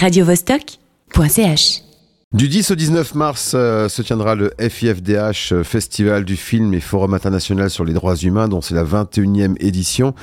radiovostok.ch 0.00 1.89
Du 2.32 2.46
10 2.46 2.70
au 2.70 2.74
19 2.76 3.16
mars 3.16 3.52
euh, 3.56 3.88
se 3.88 4.02
tiendra 4.02 4.36
le 4.36 4.52
FIFDH 4.60 5.50
euh, 5.52 5.64
Festival 5.64 6.24
du 6.24 6.36
film 6.36 6.72
et 6.74 6.78
Forum 6.80 7.12
international 7.12 7.70
sur 7.70 7.84
les 7.84 7.92
droits 7.92 8.14
humains 8.14 8.46
dont 8.46 8.60
c'est 8.60 8.76
la 8.76 8.84
21e 8.84 9.56
édition. 9.58 10.14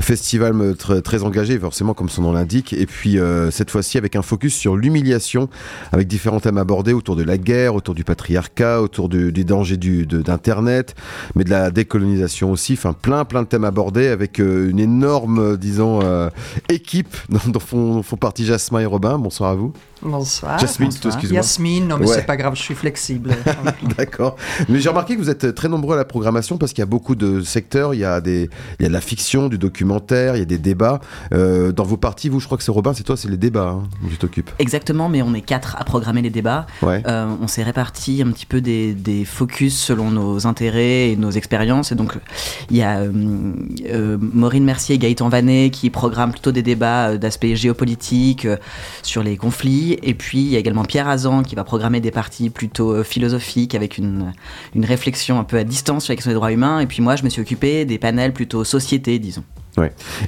Festival 0.00 0.58
euh, 0.58 1.00
très, 1.02 1.22
engagé 1.22 1.58
forcément 1.58 1.92
comme 1.92 2.08
son 2.08 2.22
nom 2.22 2.32
l'indique 2.32 2.72
et 2.72 2.86
puis 2.86 3.18
euh, 3.18 3.50
cette 3.50 3.70
fois-ci 3.70 3.98
avec 3.98 4.16
un 4.16 4.22
focus 4.22 4.54
sur 4.54 4.74
l'humiliation 4.74 5.50
avec 5.92 6.08
différents 6.08 6.40
thèmes 6.40 6.56
abordés 6.56 6.94
autour 6.94 7.14
de 7.14 7.24
la 7.24 7.36
guerre, 7.36 7.74
autour 7.74 7.94
du 7.94 8.04
patriarcat, 8.04 8.80
autour 8.80 9.10
du- 9.10 9.30
des 9.30 9.44
dangers 9.44 9.76
d'internet, 9.76 10.94
mais 11.34 11.44
de 11.44 11.50
la 11.50 11.70
décolonisation 11.70 12.50
aussi, 12.52 12.72
enfin 12.72 12.94
plein 12.94 13.26
plein 13.26 13.42
de 13.42 13.48
thèmes 13.48 13.64
abordés 13.64 14.08
avec 14.08 14.38
une 14.38 14.78
énorme 14.80 15.58
disons 15.58 16.00
équipe 16.70 17.14
dont, 17.28 17.50
dont 17.52 17.60
font, 17.60 17.94
dont 17.96 18.02
font 18.02 18.16
partie 18.16 18.46
Jasmin 18.46 18.80
et 18.80 18.86
Robin. 18.86 19.18
Bonsoir 19.18 19.50
à 19.50 19.54
vous. 19.56 19.74
Bonsoir. 20.02 20.58
Jasmine, 20.58 20.88
Bonsoir. 20.88 21.12
excuse-moi. 21.14 21.36
Yasmine, 21.36 21.88
non 21.88 21.98
mais 21.98 22.06
Ouais. 22.08 22.14
c'est 22.14 22.26
pas 22.26 22.36
grave, 22.36 22.54
je 22.56 22.62
suis 22.62 22.74
flexible. 22.74 23.30
D'accord. 23.98 24.36
Mais 24.68 24.80
j'ai 24.80 24.88
remarqué 24.88 25.14
que 25.16 25.20
vous 25.20 25.30
êtes 25.30 25.54
très 25.54 25.68
nombreux 25.68 25.94
à 25.94 25.98
la 25.98 26.04
programmation 26.04 26.56
parce 26.58 26.72
qu'il 26.72 26.80
y 26.80 26.82
a 26.82 26.86
beaucoup 26.86 27.14
de 27.14 27.42
secteurs. 27.42 27.94
Il 27.94 28.00
y 28.00 28.04
a, 28.04 28.20
des, 28.20 28.48
il 28.78 28.82
y 28.82 28.86
a 28.86 28.88
de 28.88 28.92
la 28.94 29.00
fiction, 29.00 29.48
du 29.48 29.58
documentaire, 29.58 30.36
il 30.36 30.38
y 30.38 30.42
a 30.42 30.46
des 30.46 30.58
débats. 30.58 31.00
Euh, 31.32 31.72
dans 31.72 31.84
vos 31.84 31.96
parties, 31.96 32.28
vous, 32.28 32.40
je 32.40 32.46
crois 32.46 32.56
que 32.58 32.64
c'est 32.64 32.70
Robin, 32.70 32.94
c'est 32.94 33.02
toi, 33.04 33.16
c'est 33.16 33.28
les 33.28 33.36
débats 33.36 33.68
hein, 33.76 33.82
dont 34.02 34.08
tu 34.08 34.16
t'occupes. 34.16 34.50
Exactement, 34.58 35.08
mais 35.08 35.22
on 35.22 35.34
est 35.34 35.40
quatre 35.42 35.76
à 35.78 35.84
programmer 35.84 36.22
les 36.22 36.30
débats. 36.30 36.66
Ouais. 36.82 37.02
Euh, 37.06 37.26
on 37.42 37.46
s'est 37.46 37.62
réparti 37.62 38.22
un 38.26 38.30
petit 38.30 38.46
peu 38.46 38.60
des, 38.60 38.94
des 38.94 39.24
focus 39.24 39.78
selon 39.78 40.10
nos 40.10 40.46
intérêts 40.46 41.10
et 41.10 41.16
nos 41.16 41.30
expériences. 41.30 41.92
Et 41.92 41.94
donc, 41.94 42.14
il 42.70 42.76
y 42.76 42.82
a 42.82 43.00
euh, 43.00 43.12
euh, 43.86 44.18
Maureen 44.20 44.64
Mercier 44.64 44.94
et 44.94 44.98
Gaëtan 44.98 45.28
Vanet 45.28 45.70
qui 45.70 45.90
programment 45.90 46.32
plutôt 46.32 46.52
des 46.52 46.62
débats 46.62 47.16
d'aspect 47.16 47.54
géopolitique 47.56 48.44
euh, 48.46 48.56
sur 49.02 49.22
les 49.22 49.36
conflits. 49.36 49.89
Et 50.02 50.14
puis, 50.14 50.38
il 50.38 50.48
y 50.48 50.56
a 50.56 50.58
également 50.58 50.84
Pierre 50.84 51.08
Azan 51.08 51.42
qui 51.42 51.54
va 51.54 51.64
programmer 51.64 52.00
des 52.00 52.10
parties 52.10 52.50
plutôt 52.50 52.92
euh, 52.92 53.04
philosophiques 53.04 53.74
avec 53.74 53.98
une, 53.98 54.32
une 54.74 54.84
réflexion 54.84 55.38
un 55.38 55.44
peu 55.44 55.58
à 55.58 55.64
distance 55.64 56.04
sur 56.04 56.12
la 56.12 56.16
question 56.16 56.30
des 56.30 56.36
droits 56.36 56.52
humains. 56.52 56.80
Et 56.80 56.86
puis, 56.86 57.02
moi, 57.02 57.16
je 57.16 57.24
me 57.24 57.28
suis 57.28 57.42
occupé 57.42 57.84
des 57.84 57.98
panels 57.98 58.32
plutôt 58.32 58.64
société, 58.64 59.18
disons. 59.18 59.44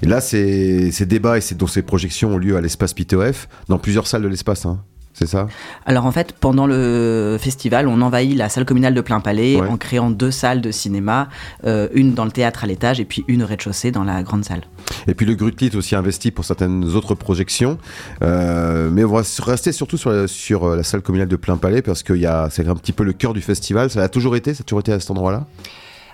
Et 0.03 0.07
là, 0.07 0.21
ces, 0.21 0.91
ces 0.93 1.05
débats 1.05 1.37
et 1.37 1.41
ces, 1.41 1.55
dont 1.55 1.67
ces 1.67 1.83
projections 1.83 2.35
ont 2.35 2.39
lieu 2.39 2.57
à 2.57 2.61
l'espace 2.61 2.95
PTOF, 2.95 3.49
dans 3.69 3.79
plusieurs 3.79 4.07
salles 4.07 4.23
de 4.23 4.29
l'espace, 4.29 4.65
hein. 4.65 4.83
C'est 5.15 5.27
ça? 5.27 5.47
Alors 5.87 6.07
en 6.07 6.13
fait, 6.13 6.33
pendant 6.33 6.67
le 6.67 7.37
festival, 7.41 7.87
on 7.89 8.01
envahit 8.01 8.37
la 8.37 8.49
salle 8.49 8.65
communale 8.65 8.95
de 8.95 9.01
Plein 9.01 9.21
Palais 9.21 9.61
Ouais. 9.61 9.69
en 9.69 9.77
créant 9.77 10.11
deux 10.11 10.31
salles 10.31 10.61
de 10.61 10.71
cinéma, 10.71 11.29
euh, 11.65 11.89
une 11.95 12.15
dans 12.15 12.25
le 12.25 12.31
théâtre 12.31 12.65
à 12.65 12.67
l'étage 12.67 13.01
et 13.01 13.05
puis 13.05 13.25
une 13.29 13.43
au 13.43 13.47
rez-de-chaussée 13.47 13.91
dans 13.91 14.05
la 14.05 14.23
grande 14.23 14.45
salle. 14.45 14.63
Et 15.07 15.15
puis 15.15 15.27
le 15.27 15.35
Grutli 15.35 15.67
est 15.67 15.75
aussi 15.75 15.95
investi 15.97 16.31
pour 16.31 16.45
certaines 16.45 16.85
autres 16.85 17.15
projections. 17.15 17.79
Euh, 18.23 18.91
mais 18.91 19.05
on 19.05 19.13
va 19.13 19.23
rester 19.45 19.73
surtout 19.73 19.97
sur 19.97 20.11
la, 20.11 20.29
sur 20.29 20.65
euh, 20.65 20.77
la 20.77 20.83
salle 20.83 21.03
communale 21.03 21.29
de 21.29 21.37
Plein 21.37 21.57
Palais 21.57 21.83
parce 21.83 22.03
que 22.03 22.13
il 22.13 22.21
y 22.23 22.27
a- 22.27 22.49
c'est 22.51 22.67
un 22.69 22.75
petit 22.75 22.93
peu 22.93 23.05
le 23.05 23.13
cœur 23.13 23.33
du 23.33 23.41
festival. 23.41 23.91
Ça 23.91 24.03
a 24.03 24.09
toujours 24.09 24.37
été, 24.37 24.55
ça 24.55 24.61
a 24.63 24.65
toujours 24.65 24.81
été 24.81 24.93
à 24.93 25.01
cet 25.01 25.11
endroit-là? 25.11 25.47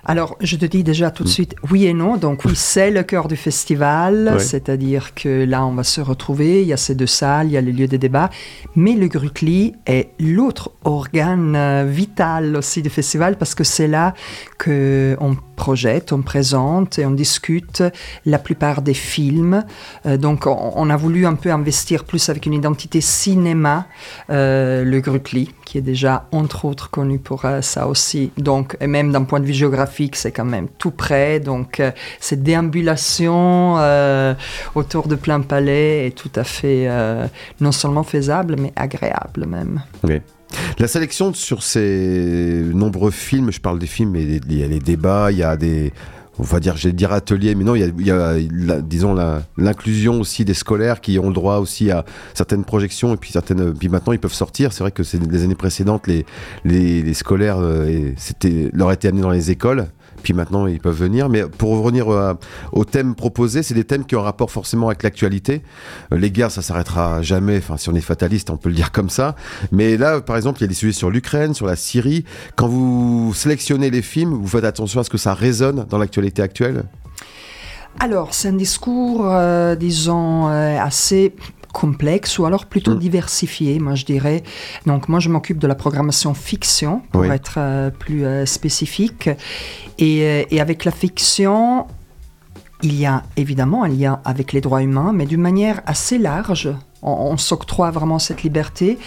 Alors, 0.05 0.37
je 0.41 0.55
te 0.55 0.65
dis 0.65 0.83
déjà 0.83 1.09
Mm. 1.09 1.13
tout 1.13 1.23
de 1.23 1.29
suite 1.29 1.55
oui 1.71 1.85
et 1.85 1.93
non. 1.93 2.17
Donc 2.17 2.45
oui, 2.45 2.53
c'est 2.55 2.91
le 2.91 3.03
cœur 3.03 3.27
du 3.27 3.35
festival, 3.35 4.35
c'est-à-dire 4.39 5.13
que 5.13 5.43
là, 5.45 5.65
on 5.65 5.73
va 5.73 5.83
se 5.83 6.01
retrouver. 6.01 6.61
Il 6.61 6.67
y 6.67 6.73
a 6.73 6.77
ces 6.77 6.95
deux 6.95 7.07
salles, 7.07 7.47
il 7.47 7.51
y 7.53 7.57
a 7.57 7.61
les 7.61 7.71
lieux 7.73 7.87
de 7.87 7.97
débat. 7.97 8.29
Mais 8.75 8.93
le 8.93 9.07
Grutli 9.07 9.73
est 9.85 10.09
l'autre 10.19 10.71
organe 10.83 11.55
euh, 11.55 11.85
vital 11.87 12.55
aussi 12.55 12.81
du 12.81 12.89
festival 12.89 13.37
parce 13.37 13.55
que 13.55 13.63
c'est 13.63 13.87
là 13.87 14.13
que 14.57 15.17
on 15.19 15.35
projette, 15.59 16.13
on 16.13 16.21
présente 16.21 16.99
et 16.99 17.05
on 17.05 17.11
discute 17.11 17.83
la 18.25 18.39
plupart 18.39 18.81
des 18.81 18.93
films. 18.93 19.65
Euh, 20.05 20.15
donc, 20.15 20.47
on, 20.47 20.89
a 20.89 20.95
voulu 20.95 21.25
un 21.25 21.35
peu 21.35 21.51
investir 21.51 22.05
plus 22.05 22.29
avec 22.29 22.45
une 22.45 22.53
identité 22.53 23.01
cinéma, 23.01 23.85
euh, 24.29 24.85
le 24.85 25.01
Grutli, 25.01 25.53
qui 25.65 25.77
est 25.77 25.81
déjà 25.81 26.27
entre 26.31 26.63
autres 26.63 26.89
connu 26.89 27.19
pour 27.19 27.43
euh, 27.43 27.61
ça 27.61 27.87
aussi. 27.87 28.31
Donc, 28.37 28.77
et 28.79 28.87
même 28.87 29.11
d'un 29.11 29.25
point 29.25 29.41
de 29.41 29.45
vue 29.45 29.53
géographique, 29.53 30.15
c'est 30.15 30.31
quand 30.31 30.45
même 30.45 30.69
tout 30.77 30.91
près. 30.91 31.41
Donc, 31.41 31.81
cette 32.21 32.41
déambulation 32.41 33.75
autour 34.75 35.07
de 35.09 35.15
plein 35.15 35.41
palais 35.41 36.07
est 36.07 36.15
tout 36.15 36.31
à 36.35 36.45
fait 36.45 36.87
non 37.59 37.73
seulement 37.73 38.03
faisable, 38.03 38.55
mais 38.57 38.71
agréable 38.77 39.45
même. 39.45 39.81
La 40.79 40.87
sélection 40.87 41.33
sur 41.33 41.61
ces 41.63 42.63
nombreux 42.73 43.11
films, 43.11 43.51
je 43.51 43.59
parle 43.59 43.79
des 43.79 43.87
films, 43.87 44.11
mais 44.11 44.23
il 44.23 44.57
y 44.57 44.63
a 44.63 44.67
les 44.67 44.79
débats, 44.79 45.31
il 45.31 45.37
y 45.37 45.43
a 45.43 45.57
des, 45.57 45.91
on 46.39 46.43
va 46.43 46.59
dire, 46.59 46.77
j'ai 46.77 46.91
dire 46.93 47.11
ateliers, 47.11 47.53
mais 47.53 47.63
non, 47.63 47.75
il 47.75 47.81
y 47.81 47.83
a, 47.83 47.87
il 47.87 48.07
y 48.07 48.11
a 48.11 48.33
la- 48.51 48.81
disons, 48.81 49.15
l'inclusion 49.57 50.19
aussi 50.21 50.45
des 50.45 50.53
scolaires 50.53 51.01
qui 51.01 51.19
ont 51.19 51.27
le 51.27 51.33
droit 51.33 51.57
aussi 51.57 51.91
à 51.91 52.05
certaines 52.33 52.63
projections, 52.63 53.13
et 53.13 53.17
puis 53.17 53.31
certaines, 53.31 53.73
puis 53.73 53.89
maintenant 53.89 54.13
ils 54.13 54.19
peuvent 54.19 54.33
sortir. 54.33 54.71
C'est 54.73 54.81
vrai 54.83 54.91
que 54.91 55.03
c'est 55.03 55.19
les 55.21 55.43
années 55.43 55.55
précédentes, 55.55 56.07
les, 56.07 56.25
les, 56.63 57.01
les 57.03 57.13
scolaires, 57.13 57.57
euh, 57.59 58.11
c'était, 58.17 58.69
leur 58.73 58.91
été 58.91 59.07
amenés 59.09 59.21
dans 59.21 59.31
les 59.31 59.51
écoles. 59.51 59.87
Puis 60.23 60.33
maintenant, 60.33 60.67
ils 60.67 60.79
peuvent 60.79 60.97
venir. 60.97 61.29
Mais 61.29 61.43
pour 61.43 61.71
revenir 61.71 62.09
euh, 62.09 62.33
aux 62.71 62.85
thèmes 62.85 63.15
proposés, 63.15 63.63
c'est 63.63 63.73
des 63.73 63.83
thèmes 63.83 64.05
qui 64.05 64.15
ont 64.15 64.21
un 64.21 64.23
rapport 64.23 64.51
forcément 64.51 64.87
avec 64.87 65.03
l'actualité. 65.03 65.61
Euh, 66.11 66.17
les 66.17 66.31
guerres, 66.31 66.51
ça 66.51 66.61
s'arrêtera 66.61 67.21
jamais. 67.21 67.57
Enfin, 67.57 67.77
si 67.77 67.89
on 67.89 67.95
est 67.95 68.01
fataliste, 68.01 68.49
on 68.49 68.57
peut 68.57 68.69
le 68.69 68.75
dire 68.75 68.91
comme 68.91 69.09
ça. 69.09 69.35
Mais 69.71 69.97
là, 69.97 70.21
par 70.21 70.35
exemple, 70.35 70.59
il 70.59 70.61
y 70.61 70.65
a 70.65 70.67
des 70.67 70.73
sujets 70.73 70.93
sur 70.93 71.09
l'Ukraine, 71.09 71.53
sur 71.53 71.65
la 71.65 71.75
Syrie. 71.75 72.25
Quand 72.55 72.67
vous 72.67 73.33
sélectionnez 73.33 73.89
les 73.89 74.01
films, 74.01 74.33
vous 74.33 74.47
faites 74.47 74.63
attention 74.63 74.99
à 74.99 75.03
ce 75.03 75.09
que 75.09 75.17
ça 75.17 75.33
résonne 75.33 75.85
dans 75.89 75.97
l'actualité 75.97 76.41
actuelle? 76.41 76.85
Alors, 77.99 78.33
c'est 78.33 78.47
un 78.47 78.53
discours, 78.53 79.25
euh, 79.25 79.75
disons, 79.75 80.47
euh, 80.47 80.79
assez 80.79 81.33
complexe 81.73 82.39
ou 82.39 82.45
alors 82.45 82.65
plutôt 82.65 82.95
Mm. 82.95 82.99
diversifié, 82.99 83.79
moi 83.79 83.95
je 83.95 84.05
dirais. 84.05 84.43
Donc 84.85 85.07
moi 85.09 85.19
je 85.19 85.29
m'occupe 85.29 85.57
de 85.59 85.67
la 85.67 85.75
programmation 85.75 86.33
fiction 86.33 87.01
pour 87.11 87.21
Oui. 87.21 87.27
être 87.29 87.55
euh, 87.57 87.89
plus 87.89 88.25
euh, 88.25 88.45
spécifique. 88.45 89.29
Et, 89.97 90.23
euh, 90.23 90.43
et 90.49 90.61
avec 90.61 90.85
la 90.85 90.91
fiction, 90.91 91.85
il 92.81 92.95
y 92.95 93.05
a 93.05 93.23
évidemment 93.37 93.83
un 93.83 93.89
lien 93.89 94.21
avec 94.25 94.53
les 94.53 94.61
droits 94.61 94.81
humains, 94.81 95.11
mais 95.13 95.25
d'une 95.25 95.41
manière 95.41 95.81
assez 95.85 96.17
large. 96.17 96.69
On, 97.01 97.11
on 97.11 97.37
s'octroie 97.37 97.91
vraiment 97.91 98.19
cette 98.19 98.43
liberté. 98.43 98.97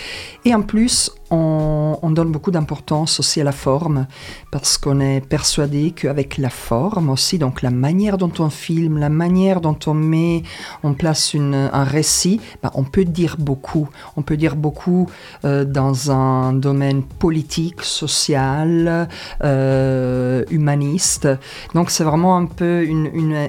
Et 0.44 0.54
en 0.54 0.62
plus, 0.62 1.10
on, 1.32 1.98
on 2.02 2.10
donne 2.10 2.30
beaucoup 2.30 2.50
d'importance 2.50 3.18
aussi 3.18 3.40
à 3.40 3.44
la 3.44 3.52
forme, 3.52 4.06
parce 4.50 4.78
qu'on 4.78 5.00
est 5.00 5.20
persuadé 5.20 5.92
qu'avec 5.92 6.38
la 6.38 6.50
forme 6.50 7.10
aussi, 7.10 7.38
donc 7.38 7.62
la 7.62 7.70
manière 7.70 8.18
dont 8.18 8.32
on 8.38 8.50
filme, 8.50 8.98
la 8.98 9.08
manière 9.08 9.60
dont 9.60 9.78
on 9.86 9.94
met 9.94 10.42
en 10.82 10.94
place 10.94 11.34
un 11.34 11.84
récit, 11.84 12.40
ben, 12.62 12.70
on 12.74 12.84
peut 12.84 13.04
dire 13.04 13.36
beaucoup. 13.38 13.88
On 14.16 14.22
peut 14.22 14.36
dire 14.36 14.56
beaucoup 14.56 15.08
euh, 15.44 15.64
dans 15.64 16.10
un 16.10 16.52
domaine 16.52 17.02
politique, 17.02 17.82
social, 17.82 19.08
euh, 19.42 20.44
humaniste. 20.50 21.28
Donc 21.74 21.90
c'est 21.90 22.04
vraiment 22.04 22.36
un 22.36 22.46
peu 22.46 22.86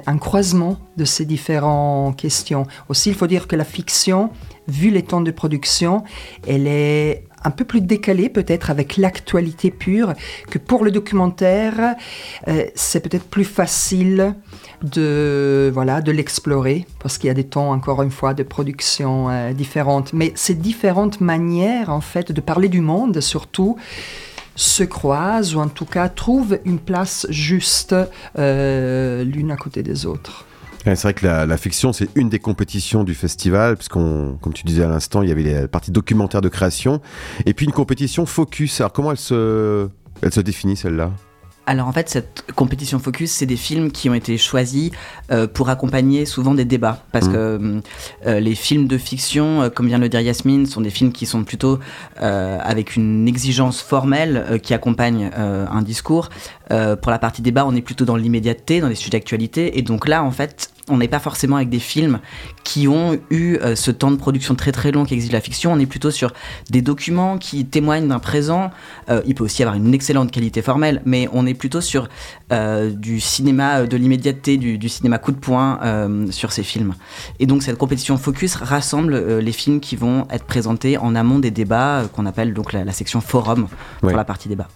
un 0.05 0.17
croisement 0.17 0.77
de 0.97 1.05
ces 1.05 1.25
différentes 1.25 2.15
questions. 2.15 2.65
Aussi, 2.89 3.09
il 3.09 3.15
faut 3.15 3.27
dire 3.27 3.47
que 3.47 3.55
la 3.55 3.65
fiction, 3.65 4.29
vu 4.67 4.89
les 4.89 5.03
temps 5.03 5.21
de 5.21 5.31
production, 5.31 6.03
elle 6.47 6.67
est 6.67 7.25
un 7.43 7.51
peu 7.51 7.65
plus 7.65 7.81
décalée 7.81 8.29
peut-être 8.29 8.69
avec 8.69 8.97
l'actualité 8.97 9.71
pure 9.71 10.13
que 10.49 10.57
pour 10.57 10.83
le 10.83 10.91
documentaire. 10.91 11.95
euh, 12.47 12.65
c'est 12.75 12.99
peut-être 12.99 13.25
plus 13.25 13.45
facile 13.45 14.35
de 14.81 15.71
voilà 15.73 16.01
de 16.01 16.11
l'explorer 16.11 16.85
parce 16.99 17.17
qu'il 17.17 17.27
y 17.27 17.31
a 17.31 17.33
des 17.33 17.43
temps 17.43 17.71
encore 17.71 18.01
une 18.03 18.11
fois 18.11 18.33
de 18.33 18.43
production 18.43 19.29
euh, 19.29 19.53
différentes. 19.53 20.13
Mais 20.13 20.31
ces 20.35 20.55
différentes 20.55 21.21
manières 21.21 21.89
en 21.89 22.01
fait 22.01 22.31
de 22.31 22.41
parler 22.41 22.69
du 22.69 22.81
monde 22.81 23.19
surtout 23.19 23.77
se 24.55 24.83
croisent 24.83 25.55
ou 25.55 25.59
en 25.59 25.67
tout 25.67 25.85
cas 25.85 26.09
trouvent 26.09 26.59
une 26.65 26.79
place 26.79 27.25
juste 27.29 27.95
euh, 28.37 29.23
l'une 29.23 29.51
à 29.51 29.57
côté 29.57 29.83
des 29.83 30.05
autres. 30.05 30.45
Ouais, 30.85 30.95
C'est 30.95 31.03
vrai 31.03 31.13
que 31.13 31.25
la, 31.25 31.45
la 31.45 31.57
fiction, 31.57 31.93
c'est 31.93 32.09
une 32.15 32.29
des 32.29 32.39
compétitions 32.39 33.03
du 33.03 33.13
festival, 33.13 33.75
puisqu'on, 33.77 34.37
comme 34.41 34.53
tu 34.53 34.63
disais 34.65 34.83
à 34.83 34.87
l'instant, 34.89 35.21
il 35.21 35.29
y 35.29 35.31
avait 35.31 35.43
les 35.43 35.67
parties 35.67 35.91
documentaires 35.91 36.41
de 36.41 36.49
création, 36.49 37.01
et 37.45 37.53
puis 37.53 37.65
une 37.65 37.71
compétition 37.71 38.25
focus. 38.25 38.81
Alors 38.81 38.91
comment 38.91 39.11
elle 39.11 39.17
se, 39.17 39.87
elle 40.21 40.33
se 40.33 40.41
définit 40.41 40.75
celle-là? 40.75 41.11
Alors 41.65 41.87
en 41.87 41.93
fait, 41.93 42.09
cette 42.09 42.43
compétition 42.57 42.99
focus, 42.99 43.31
c'est 43.31 43.45
des 43.45 43.55
films 43.55 43.89
qui 43.93 44.09
ont 44.09 44.13
été 44.13 44.37
choisis 44.37 44.91
euh, 45.31 45.47
pour 45.47 45.69
accompagner 45.69 46.25
souvent 46.25 46.53
des 46.53 46.65
débats. 46.65 47.05
Parce 47.13 47.27
Mhm. 47.27 47.31
que 47.33 47.81
euh, 48.27 48.39
les 48.41 48.53
films 48.53 48.85
de 48.85 48.97
fiction, 48.97 49.61
euh, 49.61 49.69
comme 49.69 49.87
vient 49.87 49.97
de 49.97 50.03
le 50.03 50.09
dire 50.09 50.19
Yasmine, 50.19 50.65
sont 50.65 50.81
des 50.81 50.89
films 50.89 51.13
qui 51.13 51.25
sont 51.25 51.45
plutôt 51.45 51.79
euh, 52.21 52.59
avec 52.61 52.97
une 52.97 53.29
exigence 53.29 53.81
formelle 53.81 54.43
euh, 54.49 54.57
qui 54.57 54.73
accompagne 54.73 55.31
euh, 55.37 55.65
un 55.71 55.81
discours. 55.81 56.27
Euh, 56.71 56.95
pour 56.95 57.11
la 57.11 57.19
partie 57.19 57.41
débat, 57.41 57.65
on 57.65 57.75
est 57.75 57.81
plutôt 57.81 58.05
dans 58.05 58.15
l'immédiateté, 58.15 58.81
dans 58.81 58.87
les 58.87 58.95
sujets 58.95 59.11
d'actualité. 59.11 59.77
Et 59.77 59.81
donc 59.81 60.07
là, 60.07 60.23
en 60.23 60.31
fait, 60.31 60.69
on 60.89 60.97
n'est 60.97 61.07
pas 61.07 61.19
forcément 61.19 61.55
avec 61.55 61.69
des 61.69 61.79
films 61.79 62.19
qui 62.63 62.87
ont 62.87 63.17
eu 63.29 63.55
euh, 63.55 63.75
ce 63.75 63.89
temps 63.89 64.11
de 64.11 64.17
production 64.17 64.53
très 64.55 64.73
très 64.73 64.91
long 64.91 65.05
qui 65.05 65.13
exige 65.13 65.31
la 65.31 65.39
fiction. 65.39 65.71
On 65.71 65.79
est 65.79 65.85
plutôt 65.85 66.11
sur 66.11 66.33
des 66.69 66.81
documents 66.81 67.37
qui 67.37 67.65
témoignent 67.65 68.07
d'un 68.07 68.19
présent. 68.19 68.71
Euh, 69.09 69.21
il 69.25 69.35
peut 69.35 69.43
aussi 69.43 69.63
avoir 69.63 69.75
une 69.75 69.93
excellente 69.93 70.31
qualité 70.31 70.61
formelle, 70.61 71.01
mais 71.05 71.29
on 71.31 71.45
est 71.45 71.53
plutôt 71.53 71.81
sur 71.81 72.09
du 72.91 73.19
cinéma 73.19 73.87
de 73.87 73.97
l'immédiateté, 73.97 74.57
du, 74.57 74.87
cinéma 74.87 75.17
coup 75.17 75.31
de 75.31 75.37
poing 75.37 75.79
sur 76.29 76.51
ces 76.51 76.61
films. 76.61 76.93
Et 77.39 77.47
donc 77.47 77.63
cette 77.63 77.79
compétition 77.79 78.15
Focus 78.15 78.57
rassemble 78.57 79.39
les 79.39 79.51
films 79.51 79.79
qui 79.79 79.95
vont 79.95 80.27
être 80.29 80.45
présentés 80.45 80.99
en 80.99 81.15
amont 81.15 81.39
des 81.39 81.49
débats 81.49 82.03
qu'on 82.13 82.27
appelle 82.27 82.53
donc 82.53 82.71
la, 82.73 82.91
section 82.91 83.21
forum 83.21 83.67
pour 84.01 84.11
la 84.11 84.23
partie 84.23 84.49
débat. 84.49 84.67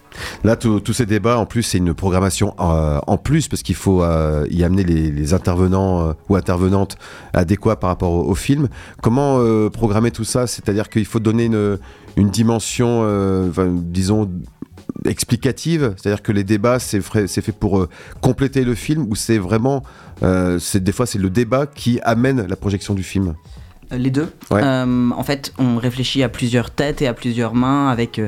Là, 0.43 0.55
tous 0.55 0.93
ces 0.93 1.05
débats, 1.05 1.37
en 1.37 1.45
plus, 1.45 1.61
c'est 1.77 1.83
une 1.83 1.93
programmation 1.93 2.55
en 2.57 3.17
plus 3.17 3.47
parce 3.47 3.61
qu'il 3.61 3.75
faut 3.75 4.03
y 4.49 4.63
amener 4.63 4.83
les, 4.83 5.11
les 5.11 5.33
intervenants 5.33 6.15
ou 6.29 6.35
intervenantes 6.35 6.97
adéquats 7.33 7.75
par 7.75 7.89
rapport 7.89 8.13
au, 8.13 8.35
film. 8.35 8.67
Comment 9.01 9.39
euh, 9.39 9.69
programmer 9.69 10.11
tout 10.11 10.23
ça? 10.23 10.47
C'est-à-dire 10.47 10.89
qu'il 10.89 11.05
faut 11.05 11.19
donner 11.19 11.45
une, 11.45 12.29
dimension, 12.29 13.01
euh, 13.03 13.49
disons, 13.69 14.29
explicative, 15.05 15.93
c'est-à-dire 15.97 16.21
que 16.21 16.31
les 16.31 16.43
débats 16.43 16.79
c'est 16.79 17.01
fait 17.01 17.51
pour 17.51 17.79
euh, 17.79 17.89
compléter 18.21 18.63
le 18.63 18.75
film 18.75 19.07
ou 19.09 19.15
c'est 19.15 19.37
vraiment, 19.37 19.83
c'est 20.59 20.83
des 20.83 20.91
fois 20.91 21.05
c'est 21.05 21.19
le 21.19 21.29
débat 21.29 21.67
qui 21.67 21.99
amène 22.03 22.45
la 22.47 22.55
projection 22.55 22.93
du 22.93 23.03
film? 23.03 23.35
Les 23.89 24.11
deux. 24.11 24.29
en 24.51 25.23
fait, 25.23 25.53
on 25.57 25.77
réfléchit 25.77 26.21
à 26.21 26.29
plusieurs 26.29 26.71
têtes 26.71 27.01
et 27.01 27.07
à 27.07 27.13
plusieurs 27.13 27.53
mains 27.53 27.87
avec 27.87 28.19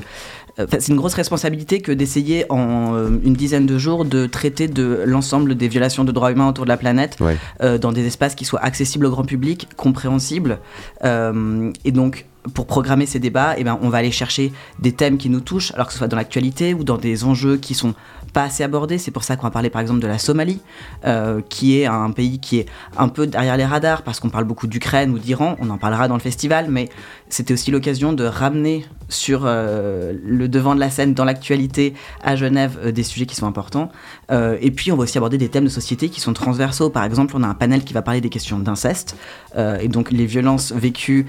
c'est 0.68 0.88
une 0.90 0.98
grosse 0.98 1.14
responsabilité 1.14 1.82
que 1.82 1.92
d'essayer 1.92 2.46
en 2.52 2.96
euh, 2.96 3.10
une 3.24 3.34
dizaine 3.34 3.66
de 3.66 3.78
jours 3.78 4.06
de 4.06 4.26
traiter 4.26 4.68
de 4.68 5.04
l'ensemble 5.06 5.56
des 5.56 5.68
violations 5.68 6.04
de 6.04 6.12
droits 6.12 6.32
humains 6.32 6.50
autour 6.50 6.66
de 6.66 6.70
la 6.70 6.78
planète 6.78 7.18
euh, 7.62 7.78
dans 7.78 7.92
des 7.92 8.06
espaces 8.06 8.36
qui 8.36 8.46
soient 8.46 8.64
accessibles 8.64 9.06
au 9.06 9.10
grand 9.10 9.24
public, 9.24 9.68
compréhensibles. 9.78 10.60
Euh, 11.04 11.72
et 11.86 11.92
donc, 11.92 12.26
pour 12.54 12.66
programmer 12.66 13.06
ces 13.06 13.20
débats, 13.20 13.56
eh 13.58 13.64
ben, 13.64 13.78
on 13.82 13.90
va 13.90 14.00
aller 14.00 14.12
chercher 14.12 14.52
des 14.80 14.94
thèmes 14.94 15.18
qui 15.18 15.30
nous 15.30 15.42
touchent, 15.42 15.74
alors 15.74 15.88
que 15.88 15.94
ce 15.94 16.00
soit 16.00 16.08
dans 16.08 16.18
l'actualité 16.18 16.74
ou 16.74 16.84
dans 16.84 16.98
des 16.98 17.24
enjeux 17.24 17.58
qui 17.58 17.74
sont 17.74 17.94
pas 18.34 18.44
assez 18.44 18.64
abordés. 18.64 18.98
C'est 18.98 19.12
pour 19.12 19.24
ça 19.24 19.36
qu'on 19.36 19.44
va 19.44 19.52
parler 19.52 19.70
par 19.70 19.82
exemple 19.82 20.00
de 20.00 20.08
la 20.08 20.18
Somalie, 20.18 20.62
euh, 21.06 21.42
qui 21.50 21.80
est 21.80 21.86
un 21.86 22.12
pays 22.12 22.40
qui 22.40 22.60
est 22.60 22.66
un 22.98 23.10
peu 23.10 23.28
derrière 23.28 23.58
les 23.58 23.66
radars 23.66 24.04
parce 24.04 24.20
qu'on 24.20 24.30
parle 24.30 24.46
beaucoup 24.46 24.68
d'Ukraine 24.68 25.12
ou 25.12 25.20
d'Iran. 25.20 25.56
On 25.60 25.70
en 25.70 25.78
parlera 25.78 26.08
dans 26.08 26.16
le 26.16 26.22
festival, 26.22 26.68
mais 26.70 26.90
c'était 27.28 27.54
aussi 27.54 27.72
l'occasion 27.72 28.14
de 28.14 28.24
ramener 28.24 28.86
sur 29.10 29.42
euh, 29.44 30.14
le 30.24 30.48
devant 30.48 30.76
de 30.76 30.80
la 30.80 30.90
scène, 30.90 31.14
dans 31.14 31.26
l'actualité, 31.26 31.94
à 32.24 32.36
Genève, 32.36 32.78
euh, 32.84 32.92
des 32.92 33.04
sujets 33.04 33.26
qui 33.26 33.36
sont 33.36 33.48
importants. 33.48 33.90
et 34.32 34.72
puis 34.72 34.92
on 34.92 34.96
va 34.96 35.04
aussi 35.04 35.18
aborder 35.18 35.38
des 35.38 35.50
thèmes 35.50 35.66
de 35.66 35.70
société 35.70 36.10
qui 36.10 36.22
sont 36.22 36.34
transversaux. 36.34 36.90
Par 36.90 37.04
exemple, 37.04 37.34
on 37.36 37.44
a 37.44 37.48
un 37.48 37.54
panel 37.54 37.84
qui 37.84 37.94
va 37.94 38.02
parler 38.02 38.22
des 38.22 38.30
questions 38.30 38.60
d'inceste 38.60 39.16
et 39.58 39.88
donc 39.88 40.12
les 40.12 40.26
violences 40.26 40.72
vécues 40.72 41.26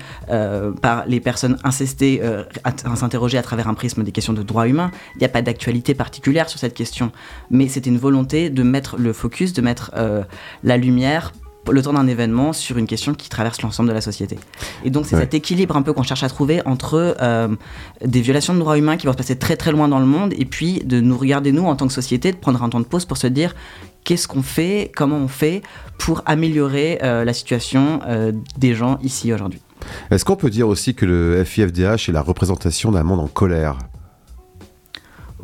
par 0.83 1.07
les 1.07 1.21
personnes 1.21 1.57
incestées, 1.65 2.21
à 2.65 2.97
s'interroger 2.97 3.39
à 3.39 3.43
travers 3.43 3.69
un 3.69 3.75
prisme 3.75 4.03
des 4.03 4.13
questions 4.13 4.33
de 4.33 4.43
droits 4.43 4.69
humains. 4.69 4.91
Il 5.15 5.19
n'y 5.19 5.25
a 5.25 5.31
pas 5.31 5.43
d'actualité 5.43 5.95
particulière 5.95 6.49
sur 6.49 6.61
cette 6.61 6.75
question 6.75 7.11
mais 7.51 7.69
c'était 7.69 7.91
une 7.91 7.99
volonté 7.99 8.51
de 8.51 8.63
mettre 8.63 8.97
le 8.97 9.13
focus, 9.13 9.53
de 9.53 9.63
mettre 9.63 9.91
euh, 9.97 10.23
la 10.63 10.77
lumière 10.77 11.33
le 11.71 11.83
temps 11.83 11.93
d'un 11.93 12.07
événement 12.07 12.53
sur 12.53 12.79
une 12.79 12.87
question 12.87 13.15
qui 13.15 13.29
traverse 13.29 13.63
l'ensemble 13.63 13.89
de 13.89 13.95
la 13.95 14.01
société. 14.01 14.39
Et 14.85 14.91
donc 14.91 15.07
c'est 15.07 15.17
cet 15.17 15.35
équilibre 15.35 15.77
un 15.77 15.83
peu 15.83 15.93
qu'on 15.93 16.03
cherche 16.03 16.23
à 16.23 16.29
trouver 16.29 16.63
entre 16.65 17.17
euh, 17.21 17.49
des 18.05 18.21
violations 18.21 18.55
de 18.55 18.59
droits 18.59 18.79
humains 18.79 18.97
qui 18.97 19.07
vont 19.07 19.13
se 19.13 19.19
passer 19.19 19.37
très 19.37 19.57
très 19.57 19.73
loin 19.73 19.89
dans 19.89 19.99
le 19.99 20.07
monde 20.07 20.33
et 20.37 20.45
puis 20.45 20.81
de 20.85 21.01
nous 21.01 21.17
regarder 21.17 21.53
nous 21.53 21.65
en 21.65 21.77
tant 21.77 21.87
que 21.87 21.93
société, 21.93 22.33
de 22.33 22.37
prendre 22.37 22.63
un 22.63 22.69
temps 22.69 22.81
de 22.81 22.85
pause 22.85 23.05
pour 23.05 23.17
se 23.17 23.27
dire 23.27 23.55
qu'est-ce 24.05 24.29
qu'on 24.29 24.43
fait, 24.43 24.91
comment 24.95 25.19
on 25.19 25.29
fait 25.29 25.63
pour 25.99 26.23
améliorer 26.27 26.99
euh, 27.03 27.25
la 27.25 27.33
situation 27.33 28.01
des 28.57 28.75
gens 28.75 28.99
ici 29.03 29.33
aujourd'hui. 29.33 29.61
Est-ce 30.11 30.25
qu'on 30.25 30.37
peut 30.37 30.51
dire 30.51 30.69
aussi 30.69 30.95
que 30.95 31.07
le 31.07 31.45
FIFDH 31.45 32.09
est 32.09 32.13
la 32.13 32.23
représentation 32.23 32.91
d'un 32.93 33.03
monde 33.03 33.21
en 33.21 33.29
colère? 33.29 33.79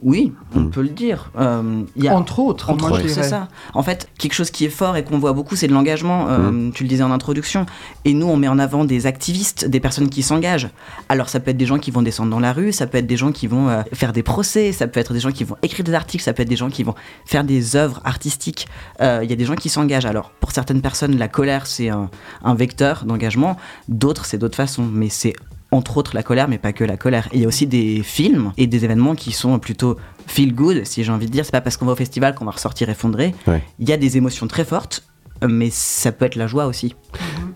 Oui, 0.02 0.32
on 0.54 0.60
hmm. 0.60 0.70
peut 0.70 0.82
le 0.82 0.88
dire. 0.88 1.30
Euh, 1.38 1.82
y 1.96 2.08
a, 2.08 2.16
entre 2.16 2.38
autres, 2.38 2.70
entre 2.70 2.92
autres, 2.92 3.08
c'est 3.08 3.22
ça. 3.22 3.48
En 3.74 3.82
fait, 3.82 4.08
quelque 4.18 4.34
chose 4.34 4.50
qui 4.50 4.64
est 4.64 4.70
fort 4.70 4.96
et 4.96 5.04
qu'on 5.04 5.18
voit 5.18 5.32
beaucoup, 5.32 5.56
c'est 5.56 5.68
de 5.68 5.72
l'engagement. 5.72 6.28
Euh, 6.28 6.50
hmm. 6.50 6.72
Tu 6.72 6.82
le 6.82 6.88
disais 6.88 7.02
en 7.02 7.10
introduction. 7.10 7.66
Et 8.04 8.14
nous, 8.14 8.26
on 8.26 8.36
met 8.36 8.48
en 8.48 8.58
avant 8.58 8.84
des 8.84 9.06
activistes, 9.06 9.66
des 9.66 9.80
personnes 9.80 10.08
qui 10.08 10.22
s'engagent. 10.22 10.68
Alors, 11.08 11.28
ça 11.28 11.40
peut 11.40 11.50
être 11.50 11.56
des 11.56 11.66
gens 11.66 11.78
qui 11.78 11.90
vont 11.90 12.02
descendre 12.02 12.30
dans 12.30 12.40
la 12.40 12.52
rue, 12.52 12.72
ça 12.72 12.86
peut 12.86 12.98
être 12.98 13.06
des 13.06 13.16
gens 13.16 13.32
qui 13.32 13.46
vont 13.46 13.68
euh, 13.68 13.82
faire 13.92 14.12
des 14.12 14.22
procès, 14.22 14.72
ça 14.72 14.86
peut 14.86 15.00
être 15.00 15.12
des 15.12 15.20
gens 15.20 15.32
qui 15.32 15.44
vont 15.44 15.56
écrire 15.62 15.84
des 15.84 15.94
articles, 15.94 16.22
ça 16.22 16.32
peut 16.32 16.42
être 16.42 16.48
des 16.48 16.56
gens 16.56 16.70
qui 16.70 16.82
vont 16.82 16.94
faire 17.24 17.44
des 17.44 17.76
œuvres 17.76 18.00
artistiques. 18.04 18.68
Euh, 19.00 19.20
il 19.22 19.30
y 19.30 19.32
a 19.32 19.36
des 19.36 19.44
gens 19.44 19.56
qui 19.56 19.68
s'engagent. 19.68 20.06
Alors, 20.06 20.30
pour 20.40 20.52
certaines 20.52 20.80
personnes, 20.80 21.16
la 21.16 21.28
colère, 21.28 21.66
c'est 21.66 21.88
un, 21.88 22.10
un 22.44 22.54
vecteur 22.54 23.04
d'engagement. 23.04 23.56
D'autres, 23.88 24.24
c'est 24.24 24.38
d'autres 24.38 24.56
façons. 24.56 24.88
Mais 24.90 25.08
c'est 25.08 25.34
entre 25.76 25.96
autres 25.96 26.14
la 26.14 26.22
colère, 26.22 26.48
mais 26.48 26.58
pas 26.58 26.72
que 26.72 26.84
la 26.84 26.96
colère. 26.96 27.28
il 27.32 27.40
y 27.40 27.44
a 27.44 27.48
aussi 27.48 27.66
des 27.66 28.02
films 28.02 28.52
et 28.56 28.66
des 28.66 28.84
événements 28.84 29.14
qui 29.14 29.32
sont 29.32 29.58
plutôt 29.58 29.96
feel 30.26 30.54
good, 30.54 30.84
si 30.84 31.04
j'ai 31.04 31.12
envie 31.12 31.26
de 31.26 31.32
dire. 31.32 31.44
C'est 31.44 31.52
pas 31.52 31.60
parce 31.60 31.76
qu'on 31.76 31.86
va 31.86 31.92
au 31.92 31.96
festival 31.96 32.34
qu'on 32.34 32.44
va 32.44 32.52
ressortir 32.52 32.88
effondré. 32.88 33.34
Il 33.78 33.88
y 33.88 33.92
a 33.92 33.96
des 33.96 34.16
émotions 34.16 34.46
très 34.46 34.64
fortes, 34.64 35.04
mais 35.46 35.70
ça 35.70 36.12
peut 36.12 36.24
être 36.24 36.36
la 36.36 36.46
joie 36.46 36.66
aussi. 36.66 36.94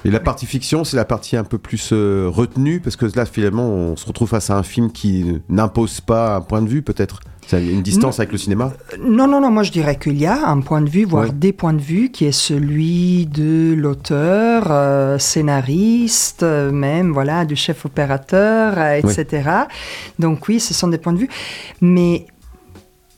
Et 0.05 0.11
la 0.11 0.21
partie 0.21 0.47
fiction, 0.47 0.85
c'est 0.85 0.97
la 0.97 1.05
partie 1.05 1.37
un 1.37 1.45
peu 1.45 1.59
plus 1.59 1.91
euh, 1.93 2.27
retenue, 2.29 2.81
parce 2.81 2.97
que 2.97 3.07
là, 3.15 3.27
finalement, 3.27 3.69
on 3.69 3.97
se 3.97 4.07
retrouve 4.07 4.29
face 4.29 4.51
à 4.51 4.57
un 4.57 4.63
film 4.63 4.91
qui 4.93 5.41
n'impose 5.49 6.01
pas 6.01 6.37
un 6.37 6.41
point 6.41 6.63
de 6.63 6.69
vue, 6.69 6.83
peut-être 6.83 7.21
une 7.59 7.83
distance 7.83 8.21
avec 8.21 8.33
le 8.33 8.39
cinéma 8.39 8.73
Non, 9.01 9.27
non, 9.27 9.41
non, 9.41 9.51
moi 9.51 9.63
je 9.63 9.73
dirais 9.73 9.97
qu'il 9.97 10.19
y 10.19 10.27
a 10.27 10.49
un 10.49 10.61
point 10.61 10.81
de 10.81 10.89
vue, 10.89 11.05
voire 11.05 11.33
des 11.33 11.53
points 11.53 11.73
de 11.73 11.81
vue, 11.81 12.11
qui 12.11 12.25
est 12.25 12.33
celui 12.33 13.27
de 13.27 13.75
l'auteur, 13.77 14.67
euh, 14.71 15.19
scénariste, 15.19 16.43
euh, 16.43 16.71
même, 16.71 17.13
voilà, 17.13 17.45
du 17.45 17.57
chef 17.57 17.85
opérateur, 17.85 18.79
etc. 18.79 19.51
Donc 20.19 20.49
oui, 20.49 20.61
ce 20.61 20.75
sont 20.75 20.89
des 20.89 20.99
points 20.99 21.13
de 21.13 21.19
vue. 21.19 21.31
Mais, 21.81 22.27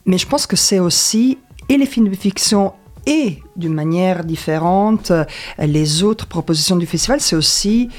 mais 0.05 0.17
je 0.17 0.27
pense 0.27 0.47
que 0.47 0.55
c'est 0.55 0.79
aussi, 0.79 1.37
et 1.69 1.77
les 1.77 1.85
films 1.85 2.09
de 2.09 2.15
fiction 2.15 2.73
et 3.05 3.39
d'une 3.55 3.73
manière 3.73 4.23
différente, 4.23 5.11
les 5.59 6.03
autres 6.03 6.25
propositions 6.25 6.77
du 6.77 6.85
festival, 6.85 7.19
c'est 7.19 7.35
aussi 7.35 7.89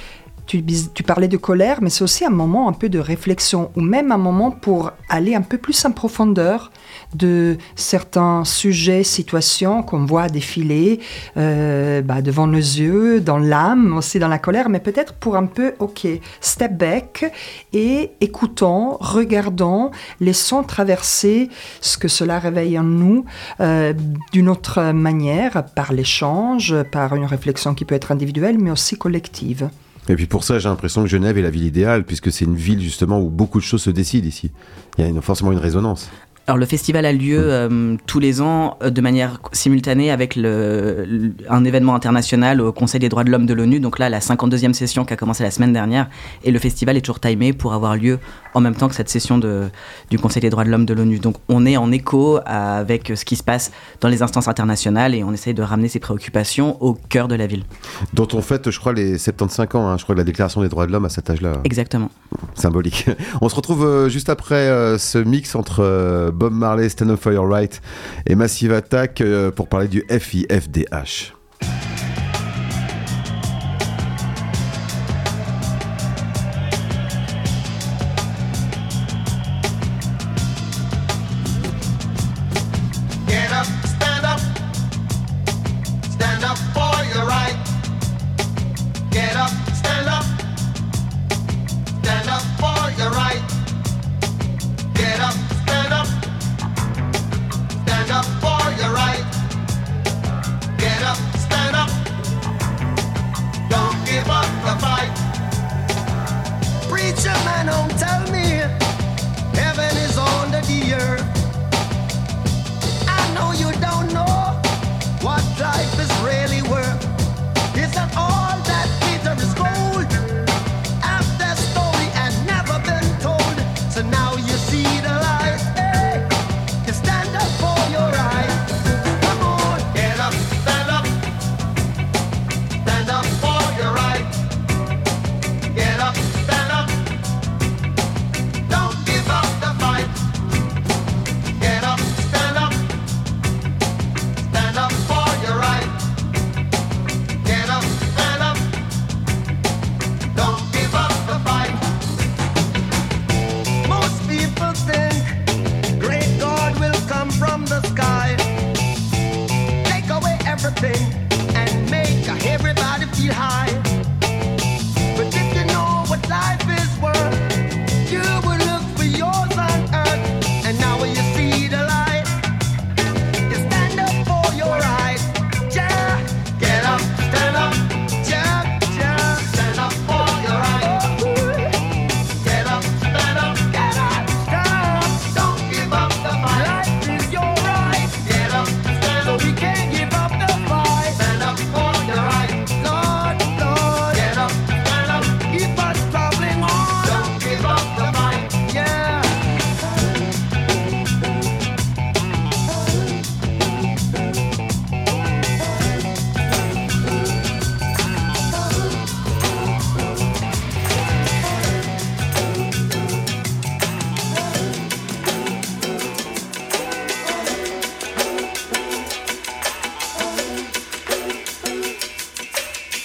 tu, 0.47 1.03
parlais 1.05 1.29
de 1.29 1.37
colère, 1.37 1.79
mais 1.81 1.91
c'est 1.91 2.05
aussi 2.05 2.25
un 2.25 2.31
moment 2.31 2.69
un 2.69 2.73
peu 2.73 2.89
de 2.89 2.99
réflexion, 2.99 3.71
ou 3.77 3.81
même 3.81 4.13
un 4.13 4.19
moment 4.19 4.51
pour 4.51 4.93
aller 5.09 5.35
un 5.35 5.43
peu 5.43 5.59
plus 5.59 5.85
en 5.85 5.93
profondeur 5.93 6.71
de 7.15 7.57
certains 7.77 8.45
sujets, 8.45 9.05
situations 9.05 9.83
qu'on 9.83 10.05
voit 10.05 10.29
défiler 10.29 11.01
euh, 11.37 12.03
bah, 12.03 12.23
devant 12.23 12.47
nos 12.47 12.59
yeux, 12.59 13.21
dans 13.21 13.39
l'âme, 13.39 13.97
aussi 13.97 14.19
dans 14.19 14.29
la 14.29 14.39
colère, 14.39 14.69
mais 14.69 14.81
peut-être 14.81 15.15
pour 15.15 15.37
un 15.37 15.47
peu, 15.47 15.75
ok, 15.79 16.07
step 16.41 16.73
back 16.77 17.33
et 17.73 18.13
écoutons, 18.21 18.97
regardons, 19.01 19.91
laissons 20.21 20.63
traverser 20.63 21.49
ce 21.81 21.97
que 21.97 22.09
cela 22.09 22.39
réveille 22.39 22.79
en 22.79 22.85
nous 22.85 23.25
euh, 23.61 23.93
d'une 24.33 24.49
autre 24.49 24.93
manière, 24.93 25.65
par 25.75 25.93
l'échange, 25.93 26.75
par 26.91 27.15
une 27.15 27.25
réflexion 27.25 27.75
qui 27.75 27.85
peut 27.85 27.95
être 27.95 28.13
individuelle, 28.13 28.59
mais 28.59 28.71
aussi 28.71 28.97
collective. 28.97 29.69
Et 30.09 30.17
puis 30.17 30.27
pour 30.27 30.45
ça, 30.45 30.59
j'ai 30.59 30.69
l'impression 30.69 31.03
que 31.03 31.09
Genève 31.09 31.39
est 31.39 31.43
la 31.43 31.51
ville 31.51 31.65
idéale, 31.65 32.05
puisque 32.05 32.31
c'est 32.31 32.45
une 32.45 32.57
ville 32.57 32.81
justement 32.81 33.21
où 33.21 33.31
beaucoup 33.31 33.59
de 33.59 33.65
choses 33.65 33.83
se 33.83 33.91
décident 33.91 34.27
ici. 34.27 34.51
Il 34.99 35.09
y 35.09 35.19
a 35.19 35.21
forcément 35.21 35.53
une 35.53 35.59
résonance. 35.59 36.11
Alors 36.47 36.59
le 36.59 36.67
festival 36.67 37.07
a 37.07 37.13
lieu 37.13 37.39
euh, 37.41 37.97
tous 38.07 38.21
les 38.21 38.43
ans 38.43 38.77
euh, 38.83 38.91
de 38.91 39.01
manière 39.01 39.41
simultanée 39.53 40.11
avec 40.11 40.37
le, 40.37 41.33
un 41.49 41.65
événement 41.65 41.95
international 41.95 42.61
au 42.61 42.71
Conseil 42.71 43.01
des 43.01 43.09
droits 43.09 43.25
de 43.25 43.31
l'homme 43.31 43.47
de 43.47 43.55
l'ONU. 43.55 43.81
Donc 43.81 43.99
là, 43.99 44.11
la 44.11 44.19
52e 44.19 44.75
session 44.75 45.07
qui 45.07 45.15
a 45.15 45.17
commencé 45.17 45.43
la 45.43 45.51
semaine 45.51 45.73
dernière. 45.73 46.11
Et 46.43 46.51
le 46.51 46.59
festival 46.59 46.99
est 46.99 47.01
toujours 47.01 47.21
timé 47.21 47.55
pour 47.55 47.73
avoir 47.73 47.97
lieu 47.97 48.19
en 48.53 48.61
même 48.61 48.75
temps 48.75 48.89
que 48.89 48.95
cette 48.95 49.09
session 49.09 49.39
de, 49.39 49.69
du 50.11 50.19
Conseil 50.19 50.43
des 50.43 50.51
droits 50.51 50.65
de 50.65 50.71
l'homme 50.71 50.85
de 50.85 50.93
l'ONU. 50.93 51.19
Donc 51.19 51.37
on 51.49 51.65
est 51.65 51.79
en 51.79 51.91
écho 51.91 52.39
avec 52.45 53.13
ce 53.17 53.25
qui 53.25 53.37
se 53.37 53.43
passe 53.43 53.73
dans 54.03 54.09
les 54.09 54.21
instances 54.21 54.47
internationales 54.47 55.15
et 55.15 55.25
on 55.25 55.33
essaye 55.33 55.55
de 55.55 55.63
ramener 55.63 55.89
ces 55.89 55.99
préoccupations 55.99 56.77
au 56.83 56.93
cœur 56.93 57.27
de 57.27 57.37
la 57.37 57.47
ville. 57.47 57.65
Dont 58.13 58.29
on 58.35 58.43
fête, 58.43 58.71
je 58.71 58.79
crois, 58.79 58.93
les 58.93 59.17
75 59.17 59.69
ans. 59.77 59.89
Hein. 59.89 59.97
Je 59.97 60.03
crois 60.03 60.15
que 60.15 60.21
la 60.21 60.25
Déclaration 60.25 60.61
des 60.61 60.69
droits 60.69 60.87
de 60.87 60.93
l'homme 60.93 61.07
à 61.07 61.09
cet 61.09 61.31
âge-là. 61.31 61.55
Exactement. 61.65 62.11
Symbolique. 62.55 63.07
On 63.41 63.49
se 63.49 63.55
retrouve 63.55 63.87
euh, 63.87 64.09
juste 64.11 64.29
après 64.29 64.99
ce 64.99 65.19
mix 65.19 65.55
entre 65.55 66.33
Bob 66.35 66.53
Marley, 66.53 66.91
Stand 66.91 67.11
Up 67.11 67.21
For 67.21 67.33
Your 67.33 67.49
Right 67.49 67.81
et 68.27 68.35
Massive 68.35 68.73
Attack 68.73 69.21
euh, 69.21 69.51
pour 69.51 69.69
parler 69.69 69.89
du 69.89 70.05
FIFDH. 70.09 71.44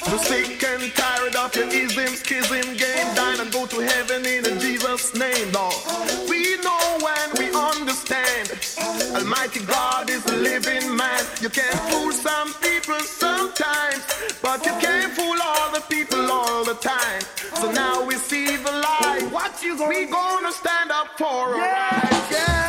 So 0.05 0.17
sick 0.17 0.63
and 0.63 0.93
tired 0.95 1.35
of 1.35 1.55
your 1.55 1.67
ism, 1.67 2.07
schism 2.15 2.77
game. 2.77 3.15
Dine 3.15 3.39
and 3.41 3.51
go 3.51 3.65
to 3.67 3.79
heaven 3.79 4.25
in 4.25 4.43
Jesus' 4.59 5.13
name, 5.13 5.51
Lord. 5.51 5.75
We 6.29 6.57
know 6.63 6.99
and 7.17 7.37
we 7.37 7.51
understand. 7.53 8.49
Almighty 9.15 9.63
God 9.65 10.09
is 10.09 10.25
a 10.25 10.35
living 10.35 10.95
man. 10.95 11.23
You 11.41 11.49
can 11.49 11.73
fool 11.89 12.11
some 12.11 12.53
people 12.55 12.99
sometimes, 13.01 14.03
but 14.41 14.65
you 14.65 14.71
can't 14.79 15.11
fool 15.13 15.37
all 15.41 15.71
the 15.73 15.83
people 15.89 16.31
all 16.31 16.63
the 16.63 16.75
time. 16.75 17.21
So 17.55 17.71
now 17.71 18.05
we 18.05 18.15
see 18.15 18.55
the 18.55 18.71
light. 18.71 19.27
What 19.31 19.61
you 19.61 19.77
gonna 19.77 19.89
We 19.89 20.05
gonna 20.05 20.51
stand 20.51 20.91
up 20.91 21.07
for 21.17 21.55
a 21.55 21.57
yeah. 21.57 22.01
right, 22.01 22.31
yeah. 22.31 22.68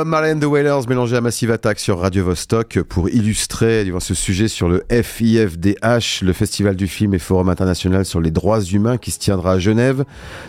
Bob 0.00 0.08
Marley 0.08 0.32
and 0.32 0.40
the 0.40 0.44
Wailers 0.44 1.14
à 1.14 1.20
Massive 1.20 1.50
Attack 1.50 1.78
sur 1.78 1.98
Radio 1.98 2.24
Vostok 2.24 2.80
pour 2.84 3.10
illustrer 3.10 3.86
ce 3.98 4.14
sujet 4.14 4.48
sur 4.48 4.66
le 4.66 4.82
FIFDH, 4.90 6.22
le 6.22 6.32
Festival 6.32 6.74
du 6.74 6.88
film 6.88 7.12
et 7.12 7.18
Forum 7.18 7.50
international 7.50 8.06
sur 8.06 8.18
les 8.18 8.30
droits 8.30 8.62
humains 8.62 8.96
qui 8.96 9.10
se 9.10 9.18
tiendra 9.18 9.52
à 9.52 9.58
Genève 9.58 10.06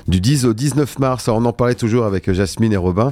du 0.08 0.22
10 0.22 0.46
au 0.46 0.54
19 0.54 1.00
mars. 1.00 1.28
on 1.28 1.44
en 1.44 1.52
parlait 1.52 1.76
toujours 1.76 2.06
avec 2.06 2.32
Jasmine 2.32 2.72
et 2.72 2.78
Robin. 2.78 3.12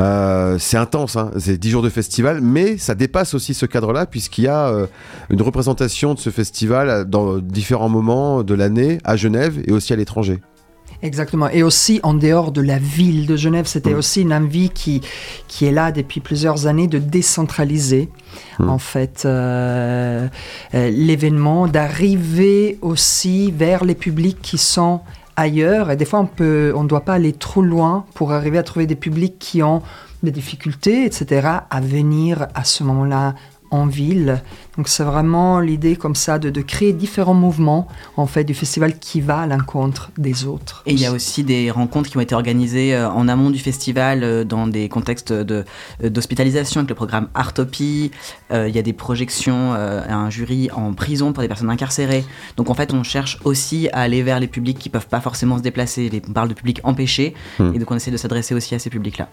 Euh, 0.00 0.56
c'est 0.58 0.76
intense, 0.76 1.14
hein 1.14 1.30
c'est 1.38 1.56
10 1.56 1.70
jours 1.70 1.82
de 1.82 1.88
festival, 1.88 2.40
mais 2.40 2.78
ça 2.78 2.96
dépasse 2.96 3.34
aussi 3.34 3.54
ce 3.54 3.64
cadre-là 3.64 4.06
puisqu'il 4.06 4.42
y 4.42 4.48
a 4.48 4.66
euh, 4.66 4.86
une 5.30 5.40
représentation 5.40 6.14
de 6.14 6.18
ce 6.18 6.30
festival 6.30 7.04
dans 7.04 7.38
différents 7.38 7.88
moments 7.88 8.42
de 8.42 8.54
l'année 8.54 8.98
à 9.04 9.14
Genève 9.14 9.62
et 9.64 9.70
aussi 9.70 9.92
à 9.92 9.96
l'étranger. 9.96 10.40
Exactement. 11.02 11.48
Et 11.50 11.62
aussi 11.62 12.00
en 12.02 12.14
dehors 12.14 12.52
de 12.52 12.60
la 12.60 12.78
ville 12.78 13.26
de 13.26 13.36
Genève, 13.36 13.66
c'était 13.66 13.94
mm. 13.94 13.98
aussi 13.98 14.22
une 14.22 14.32
envie 14.32 14.70
qui, 14.70 15.02
qui 15.48 15.66
est 15.66 15.72
là 15.72 15.92
depuis 15.92 16.20
plusieurs 16.20 16.66
années 16.66 16.86
de 16.86 16.98
décentraliser 16.98 18.08
mm. 18.58 18.68
en 18.68 18.78
fait 18.78 19.22
euh, 19.24 20.26
euh, 20.74 20.90
l'événement, 20.90 21.68
d'arriver 21.68 22.78
aussi 22.82 23.50
vers 23.50 23.84
les 23.84 23.94
publics 23.94 24.38
qui 24.40 24.58
sont 24.58 25.00
ailleurs. 25.36 25.90
Et 25.90 25.96
des 25.96 26.06
fois, 26.06 26.20
on 26.20 26.26
peut, 26.26 26.72
on 26.74 26.82
ne 26.82 26.88
doit 26.88 27.02
pas 27.02 27.14
aller 27.14 27.32
trop 27.32 27.62
loin 27.62 28.04
pour 28.14 28.32
arriver 28.32 28.58
à 28.58 28.62
trouver 28.62 28.86
des 28.86 28.96
publics 28.96 29.38
qui 29.38 29.62
ont 29.62 29.82
des 30.22 30.30
difficultés, 30.30 31.04
etc., 31.04 31.48
à 31.70 31.80
venir 31.80 32.48
à 32.54 32.64
ce 32.64 32.82
moment-là 32.84 33.34
en 33.70 33.86
ville. 33.86 34.42
Donc 34.76 34.88
c'est 34.88 35.04
vraiment 35.04 35.60
l'idée 35.60 35.96
comme 35.96 36.14
ça 36.14 36.38
de, 36.38 36.60
créer 36.60 36.92
différents 36.92 37.34
mouvements 37.34 37.86
en 38.16 38.26
fait 38.26 38.44
du 38.44 38.54
festival 38.54 38.98
qui 38.98 39.20
va 39.20 39.40
à 39.40 39.46
l'encontre 39.46 40.10
des 40.18 40.44
autres. 40.44 40.82
Et 40.86 40.92
il 40.92 41.00
y 41.00 41.06
a 41.06 41.12
aussi 41.12 41.44
des 41.44 41.70
rencontres 41.70 42.10
qui 42.10 42.16
ont 42.16 42.20
été 42.20 42.34
organisées 42.34 42.94
euh, 42.94 43.08
en 43.08 43.28
amont 43.28 43.50
du 43.50 43.58
festival 43.58 44.22
euh, 44.22 44.44
dans 44.44 44.66
des 44.66 44.88
contextes 44.88 45.30
euh, 45.30 45.62
d'hospitalisation 46.02 46.80
avec 46.80 46.90
le 46.90 46.94
programme 46.94 47.28
Artopie. 47.34 48.10
il 48.50 48.74
y 48.74 48.78
a 48.78 48.82
des 48.82 48.92
projections 48.92 49.72
à 49.72 50.14
un 50.14 50.30
jury 50.30 50.68
en 50.72 50.92
prison 50.94 51.32
pour 51.32 51.42
des 51.42 51.48
personnes 51.48 51.70
incarcérées. 51.70 52.24
Donc 52.56 52.70
en 52.70 52.74
fait 52.74 52.92
on 52.92 53.02
cherche 53.02 53.38
aussi 53.44 53.88
à 53.92 54.00
aller 54.00 54.22
vers 54.22 54.40
les 54.40 54.46
publics 54.46 54.78
qui 54.78 54.88
peuvent 54.88 55.08
pas 55.08 55.20
forcément 55.20 55.58
se 55.58 55.62
déplacer. 55.62 56.10
On 56.28 56.32
parle 56.32 56.48
de 56.48 56.54
publics 56.54 56.80
empêchés 56.84 57.34
hmm. 57.58 57.72
et 57.74 57.78
donc 57.78 57.90
on 57.90 57.96
essaie 57.96 58.10
de 58.10 58.16
s'adresser 58.16 58.54
aussi 58.54 58.74
à 58.74 58.78
ces 58.78 58.90
publics-là. 58.90 59.28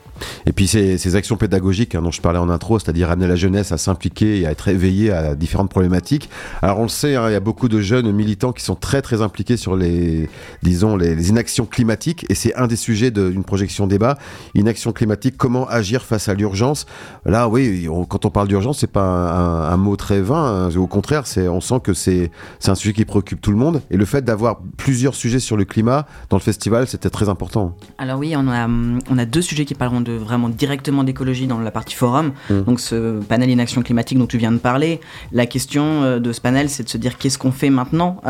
Et 0.45 0.51
puis 0.51 0.67
ces, 0.67 1.15
actions 1.15 1.37
pédagogiques 1.37 1.95
hein, 1.95 2.01
dont 2.01 2.11
je 2.11 2.21
parlais 2.21 2.39
en 2.39 2.49
intro, 2.49 2.79
c'est-à-dire 2.79 3.11
amener 3.11 3.27
la 3.27 3.35
jeunesse 3.35 3.71
à 3.71 3.77
s'impliquer 3.77 4.22
et 4.23 4.45
à 4.45 4.51
être 4.51 4.67
éveillée 4.67 5.11
à 5.11 5.35
différentes 5.35 5.69
problématiques. 5.69 6.29
Alors 6.61 6.79
on 6.79 6.83
le 6.83 6.89
sait, 6.89 7.15
hein, 7.15 7.29
il 7.29 7.33
y 7.33 7.35
a 7.35 7.39
beaucoup 7.39 7.69
de 7.69 7.81
jeunes 7.81 8.11
militants 8.11 8.51
qui 8.51 8.63
sont 8.63 8.75
très 8.75 9.01
très 9.01 9.21
impliqués 9.21 9.57
sur 9.57 9.75
les, 9.75 10.29
disons, 10.61 10.95
les, 10.95 11.29
inactions 11.29 11.65
climatiques, 11.65 12.25
et 12.29 12.35
c'est 12.35 12.53
un 12.55 12.67
des 12.67 12.75
sujets 12.75 13.11
d'une 13.11 13.43
projection 13.43 13.87
débat. 13.87 14.17
Inaction 14.55 14.91
climatique, 14.91 15.35
comment 15.37 15.67
agir 15.67 16.03
face 16.03 16.27
à 16.27 16.33
l'urgence? 16.33 16.85
Là, 17.25 17.47
oui, 17.47 17.87
quand 18.09 18.25
on 18.25 18.29
parle 18.29 18.47
d'urgence, 18.47 18.79
c'est 18.79 18.91
pas 18.91 19.03
un, 19.03 19.77
mot 19.77 19.95
très 19.95 20.21
vain. 20.21 20.69
Hein. 20.69 20.75
au 20.75 20.87
contraire, 20.87 21.27
c'est, 21.27 21.47
on 21.47 21.61
sent 21.61 21.79
que 21.83 21.93
c'est, 21.93 22.31
c'est 22.59 22.71
un 22.71 22.75
sujet 22.75 22.93
qui 22.93 23.05
préoccupe 23.05 23.41
tout 23.41 23.51
le 23.51 23.57
monde. 23.57 23.81
Et 23.91 23.97
le 23.97 24.05
fait 24.05 24.23
d'avoir 24.23 24.59
plusieurs 24.77 25.15
sujets 25.15 25.39
sur 25.39 25.57
le 25.57 25.65
climat 25.65 26.05
dans 26.29 26.37
le 26.37 26.41
festival, 26.41 26.87
c'était 26.87 27.09
très 27.09 27.29
important. 27.29 27.75
Alors 27.97 28.19
oui, 28.19 28.33
on 28.37 28.47
a, 28.47 28.67
on 28.67 29.17
a 29.17 29.25
deux 29.25 29.41
sujets 29.41 29.65
qui 29.65 29.75
parleront 29.75 30.01
de 30.01 30.13
vraiment 30.13 30.49
directement 30.49 31.03
d'écologie 31.03 31.47
dans 31.47 31.59
la 31.59 31.71
partie 31.71 31.95
forum. 31.95 32.33
Mmh. 32.49 32.61
Donc 32.61 32.79
ce 32.79 33.19
panel 33.21 33.49
inaction 33.49 33.81
climatique 33.81 34.12
dont 34.17 34.27
tu 34.27 34.37
viens 34.37 34.51
de 34.51 34.57
parler. 34.57 34.99
La 35.31 35.45
question 35.45 36.19
de 36.19 36.33
ce 36.33 36.41
panel, 36.41 36.69
c'est 36.69 36.83
de 36.83 36.89
se 36.89 36.97
dire 36.97 37.17
qu'est-ce 37.17 37.37
qu'on 37.37 37.51
fait 37.51 37.69
maintenant 37.69 38.21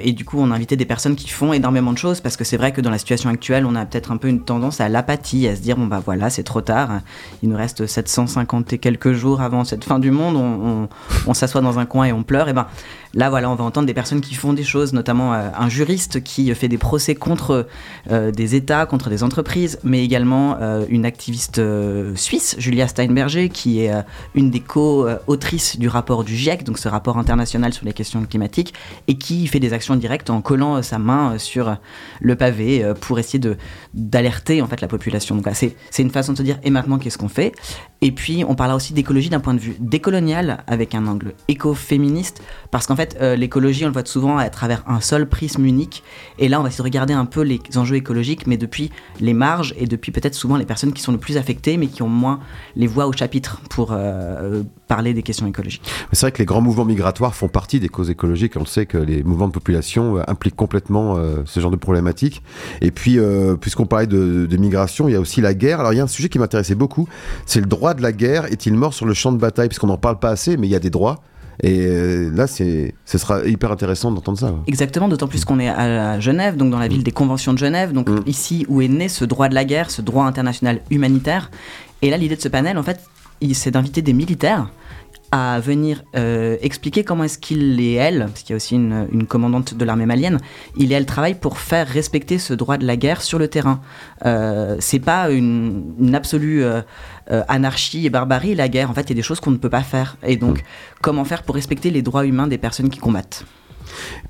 Et 0.00 0.12
du 0.12 0.24
coup, 0.24 0.38
on 0.40 0.50
a 0.50 0.54
invité 0.54 0.76
des 0.76 0.84
personnes 0.84 1.16
qui 1.16 1.28
font 1.28 1.52
énormément 1.52 1.92
de 1.92 1.98
choses 1.98 2.20
parce 2.20 2.36
que 2.36 2.44
c'est 2.44 2.56
vrai 2.56 2.72
que 2.72 2.80
dans 2.80 2.90
la 2.90 2.98
situation 2.98 3.30
actuelle, 3.30 3.66
on 3.66 3.74
a 3.74 3.84
peut-être 3.86 4.12
un 4.12 4.16
peu 4.16 4.28
une 4.28 4.40
tendance 4.40 4.80
à 4.80 4.88
l'apathie, 4.88 5.48
à 5.48 5.56
se 5.56 5.60
dire 5.60 5.76
bon 5.76 5.86
bah 5.86 6.02
voilà, 6.04 6.30
c'est 6.30 6.42
trop 6.42 6.60
tard. 6.60 7.00
Il 7.42 7.48
nous 7.48 7.56
reste 7.56 7.86
750 7.86 8.72
et 8.72 8.78
quelques 8.78 9.12
jours 9.12 9.40
avant 9.40 9.64
cette 9.64 9.84
fin 9.84 9.98
du 9.98 10.10
monde. 10.10 10.36
On, 10.36 10.88
on 11.26 11.34
s'assoit 11.34 11.60
dans 11.60 11.78
un 11.78 11.86
coin 11.86 12.04
et 12.04 12.12
on 12.12 12.22
pleure. 12.22 12.48
Et 12.48 12.52
ben 12.52 12.66
Là, 13.14 13.30
voilà, 13.30 13.48
on 13.48 13.54
va 13.54 13.62
entendre 13.62 13.86
des 13.86 13.94
personnes 13.94 14.20
qui 14.20 14.34
font 14.34 14.52
des 14.52 14.64
choses, 14.64 14.92
notamment 14.92 15.34
euh, 15.34 15.48
un 15.56 15.68
juriste 15.68 16.22
qui 16.24 16.52
fait 16.54 16.66
des 16.66 16.78
procès 16.78 17.14
contre 17.14 17.66
euh, 18.10 18.32
des 18.32 18.56
États, 18.56 18.86
contre 18.86 19.08
des 19.08 19.22
entreprises, 19.22 19.78
mais 19.84 20.04
également 20.04 20.56
euh, 20.60 20.84
une 20.88 21.04
activiste 21.04 21.60
suisse, 22.16 22.56
Julia 22.58 22.88
Steinberger, 22.88 23.50
qui 23.50 23.80
est 23.80 23.92
une 24.34 24.50
des 24.50 24.60
co-autrices 24.60 25.78
du 25.78 25.88
rapport 25.88 26.24
du 26.24 26.34
GIEC, 26.34 26.64
donc 26.64 26.78
ce 26.78 26.88
rapport 26.88 27.18
international 27.18 27.72
sur 27.72 27.84
les 27.84 27.92
questions 27.92 28.24
climatiques, 28.24 28.74
et 29.06 29.16
qui 29.16 29.46
fait 29.46 29.60
des 29.60 29.72
actions 29.72 29.94
directes 29.94 30.30
en 30.30 30.40
collant 30.40 30.82
sa 30.82 30.98
main 30.98 31.38
sur 31.38 31.76
le 32.20 32.36
pavé 32.36 32.84
pour 33.00 33.18
essayer 33.18 33.40
d'alerter 33.94 34.60
en 34.60 34.66
fait 34.66 34.80
la 34.80 34.88
population. 34.88 35.36
Donc 35.36 35.46
c'est 35.52 36.02
une 36.02 36.10
façon 36.10 36.32
de 36.32 36.38
se 36.38 36.42
dire 36.42 36.58
et 36.64 36.70
maintenant 36.70 36.98
qu'est-ce 36.98 37.18
qu'on 37.18 37.28
fait? 37.28 37.52
Et 38.00 38.12
puis 38.12 38.44
on 38.46 38.54
parlera 38.54 38.76
aussi 38.76 38.92
d'écologie 38.92 39.30
d'un 39.30 39.40
point 39.40 39.54
de 39.54 39.60
vue 39.60 39.76
décolonial 39.78 40.64
avec 40.66 40.94
un 40.94 41.06
angle 41.06 41.34
écoféministe, 41.48 42.42
parce 42.70 42.86
qu'en 42.86 42.96
fait 42.96 43.03
euh, 43.20 43.36
l'écologie, 43.36 43.84
on 43.84 43.88
le 43.88 43.92
voit 43.92 44.04
souvent 44.04 44.38
à 44.38 44.48
travers 44.50 44.82
un 44.86 45.00
seul 45.00 45.28
prisme 45.28 45.64
unique. 45.64 46.02
Et 46.38 46.48
là, 46.48 46.60
on 46.60 46.62
va 46.62 46.68
essayer 46.68 46.82
de 46.82 46.88
regarder 46.88 47.14
un 47.14 47.24
peu 47.24 47.42
les 47.42 47.60
enjeux 47.76 47.96
écologiques, 47.96 48.46
mais 48.46 48.56
depuis 48.56 48.90
les 49.20 49.34
marges 49.34 49.74
et 49.78 49.86
depuis 49.86 50.12
peut-être 50.12 50.34
souvent 50.34 50.56
les 50.56 50.64
personnes 50.64 50.92
qui 50.92 51.02
sont 51.02 51.12
le 51.12 51.18
plus 51.18 51.36
affectées, 51.36 51.76
mais 51.76 51.86
qui 51.86 52.02
ont 52.02 52.08
moins 52.08 52.40
les 52.76 52.86
voix 52.86 53.06
au 53.06 53.12
chapitre 53.12 53.60
pour 53.70 53.90
euh, 53.92 54.62
parler 54.88 55.14
des 55.14 55.22
questions 55.22 55.46
écologiques. 55.46 55.88
C'est 56.12 56.26
vrai 56.26 56.32
que 56.32 56.38
les 56.38 56.44
grands 56.44 56.60
mouvements 56.60 56.84
migratoires 56.84 57.34
font 57.34 57.48
partie 57.48 57.80
des 57.80 57.88
causes 57.88 58.10
écologiques. 58.10 58.56
On 58.56 58.64
sait 58.64 58.86
que 58.86 58.98
les 58.98 59.22
mouvements 59.22 59.48
de 59.48 59.52
population 59.52 60.18
euh, 60.18 60.22
impliquent 60.26 60.56
complètement 60.56 61.16
ce 61.44 61.60
genre 61.60 61.70
de 61.70 61.76
problématiques. 61.76 62.42
Et 62.80 62.90
puis, 62.90 63.18
puisqu'on 63.60 63.86
parlait 63.86 64.06
de, 64.06 64.46
de, 64.46 64.56
migration, 64.56 65.08
il 65.08 65.12
y 65.12 65.16
a 65.16 65.20
aussi 65.20 65.40
la 65.40 65.54
guerre. 65.54 65.80
Alors, 65.80 65.92
il 65.92 65.96
y 65.96 66.00
a 66.00 66.04
un 66.04 66.08
sujet 66.08 66.28
qui 66.28 66.38
m'intéressait 66.38 66.74
beaucoup, 66.74 67.08
c'est 67.46 67.60
le 67.60 67.66
droit 67.66 67.94
de 67.94 68.02
la 68.02 68.12
guerre. 68.12 68.46
Est-il 68.46 68.74
mort 68.74 68.94
sur 68.94 69.06
le 69.06 69.14
champ 69.14 69.32
de 69.32 69.38
bataille? 69.38 69.68
Puisqu'on 69.68 69.86
n'en 69.86 69.98
parle 69.98 70.18
pas 70.18 70.30
assez, 70.30 70.56
mais 70.56 70.66
il 70.66 70.70
y 70.70 70.76
a 70.76 70.80
des 70.80 70.90
droits. 70.90 71.22
Et 71.62 71.86
euh, 71.86 72.30
là, 72.34 72.46
ce 72.46 72.92
sera 73.06 73.44
hyper 73.44 73.70
intéressant 73.70 74.10
d'entendre 74.10 74.38
ça. 74.38 74.54
Exactement, 74.66 75.08
d'autant 75.08 75.28
plus 75.28 75.44
qu'on 75.44 75.58
est 75.58 75.68
à 75.68 76.18
Genève, 76.20 76.56
donc 76.56 76.70
dans 76.70 76.78
la 76.78 76.88
ville 76.88 77.04
des 77.04 77.12
conventions 77.12 77.52
de 77.52 77.58
Genève, 77.58 77.92
donc 77.92 78.08
mm. 78.08 78.22
ici 78.26 78.66
où 78.68 78.80
est 78.80 78.88
né 78.88 79.08
ce 79.08 79.24
droit 79.24 79.48
de 79.48 79.54
la 79.54 79.64
guerre, 79.64 79.90
ce 79.90 80.02
droit 80.02 80.24
international 80.24 80.80
humanitaire. 80.90 81.50
Et 82.02 82.10
là, 82.10 82.16
l'idée 82.16 82.36
de 82.36 82.40
ce 82.40 82.48
panel, 82.48 82.76
en 82.78 82.82
fait, 82.82 83.00
c'est 83.52 83.70
d'inviter 83.70 84.02
des 84.02 84.12
militaires 84.12 84.70
à 85.32 85.58
venir 85.58 86.04
euh, 86.14 86.56
expliquer 86.60 87.02
comment 87.02 87.24
est-ce 87.24 87.38
qu'il 87.38 87.80
et 87.80 87.94
elle, 87.94 88.20
parce 88.20 88.42
qu'il 88.42 88.50
y 88.50 88.52
a 88.52 88.56
aussi 88.56 88.76
une, 88.76 89.26
commandante 89.26 89.74
de 89.74 89.84
l'armée 89.84 90.06
malienne, 90.06 90.38
il 90.76 90.92
et 90.92 90.94
elle 90.94 91.06
travaillent 91.06 91.34
pour 91.34 91.58
faire 91.58 91.88
respecter 91.88 92.38
ce 92.38 92.54
droit 92.54 92.76
de 92.76 92.86
la 92.86 92.96
guerre 92.96 93.20
sur 93.20 93.40
le 93.40 93.48
terrain. 93.48 93.80
Euh, 94.26 94.76
c'est 94.78 95.00
pas 95.00 95.30
une, 95.30 96.14
absolue 96.14 96.62
euh, 96.62 96.82
anarchie 97.26 98.06
et 98.06 98.10
barbarie 98.10 98.54
la 98.54 98.68
guerre. 98.68 98.90
En 98.90 98.94
fait, 98.94 99.02
il 99.02 99.10
y 99.10 99.12
a 99.12 99.16
des 99.16 99.22
choses 99.22 99.40
qu'on 99.40 99.50
ne 99.50 99.56
peut 99.56 99.70
pas 99.70 99.82
faire. 99.82 100.16
Et 100.22 100.36
donc, 100.36 100.62
comment 101.00 101.24
faire 101.24 101.42
pour 101.42 101.54
respecter 101.54 101.90
les 101.90 102.02
droits 102.02 102.26
humains 102.26 102.46
des 102.46 102.58
personnes 102.58 102.90
qui 102.90 102.98
combattent? 102.98 103.44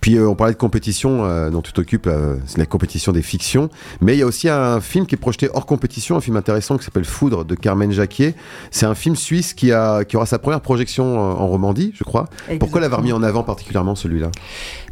Puis 0.00 0.16
euh, 0.16 0.28
on 0.28 0.34
parlait 0.34 0.52
de 0.52 0.58
compétition 0.58 1.24
euh, 1.24 1.50
dont 1.50 1.62
tu 1.62 1.72
t'occupes, 1.72 2.06
euh, 2.06 2.36
c'est 2.46 2.58
la 2.58 2.66
compétition 2.66 3.12
des 3.12 3.22
fictions. 3.22 3.70
Mais 4.00 4.14
il 4.14 4.18
y 4.18 4.22
a 4.22 4.26
aussi 4.26 4.48
un 4.48 4.80
film 4.80 5.06
qui 5.06 5.14
est 5.14 5.18
projeté 5.18 5.48
hors 5.52 5.66
compétition, 5.66 6.16
un 6.16 6.20
film 6.20 6.36
intéressant 6.36 6.76
qui 6.76 6.84
s'appelle 6.84 7.04
Foudre 7.04 7.44
de 7.44 7.54
Carmen 7.54 7.90
Jacquier. 7.92 8.34
C'est 8.70 8.86
un 8.86 8.94
film 8.94 9.16
suisse 9.16 9.54
qui, 9.54 9.72
a, 9.72 10.04
qui 10.04 10.16
aura 10.16 10.26
sa 10.26 10.38
première 10.38 10.60
projection 10.60 11.18
en 11.18 11.46
Romandie, 11.46 11.92
je 11.94 12.04
crois. 12.04 12.28
Pourquoi 12.58 12.80
l'avoir 12.80 13.02
mis 13.02 13.12
en 13.12 13.22
avant 13.22 13.42
particulièrement 13.42 13.94
celui-là? 13.94 14.30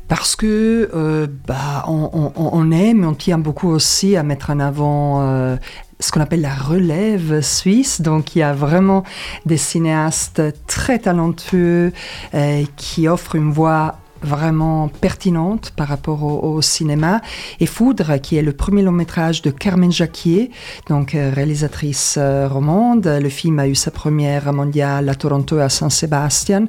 Parce 0.09 0.37
que 0.37 1.28
bah, 1.47 1.85
on, 1.88 2.71
aime, 2.71 3.04
on 3.04 3.14
tient 3.14 3.38
beaucoup 3.38 3.71
aussi 3.71 4.16
à 4.16 4.23
mettre 4.23 4.50
en 4.50 4.61
avant 4.61 5.56
ce 6.02 6.12
qu'on 6.12 6.21
appelle 6.21 6.40
la 6.42 6.54
relève 6.54 7.40
suisse. 7.40 8.00
Donc 8.00 8.37
il 8.37 8.40
y 8.40 8.42
a 8.42 8.52
vraiment 8.52 9.04
des 9.47 9.56
cinéastes 9.56 10.42
très 10.66 10.99
talentueux 10.99 11.92
qui 12.76 13.09
offrent 13.09 13.37
une 13.37 13.52
voix 13.52 13.97
vraiment 14.23 14.88
pertinente 14.88 15.73
par 15.76 15.88
rapport 15.88 16.23
au, 16.23 16.62
cinéma. 16.62 17.21
Et 17.61 17.67
Foudre, 17.67 18.21
qui 18.21 18.37
est 18.37 18.43
le 18.43 18.52
premier 18.52 18.83
long 18.83 18.93
métrage 18.93 19.43
de 19.43 19.50
Carmen 19.50 19.91
Jacquier, 19.91 20.50
donc 20.88 21.14
euh, 21.14 21.33
réalisatrice 21.35 22.17
euh, 22.19 22.49
romande. 22.49 23.07
Le 23.07 23.29
film 23.29 23.59
a 23.59 23.69
eu 23.69 23.75
sa 23.75 23.91
première 23.91 24.52
mondiale 24.52 25.09
à 25.09 25.14
Toronto 25.14 25.59
à 25.59 25.68
Saint-Sébastien. 25.68 26.66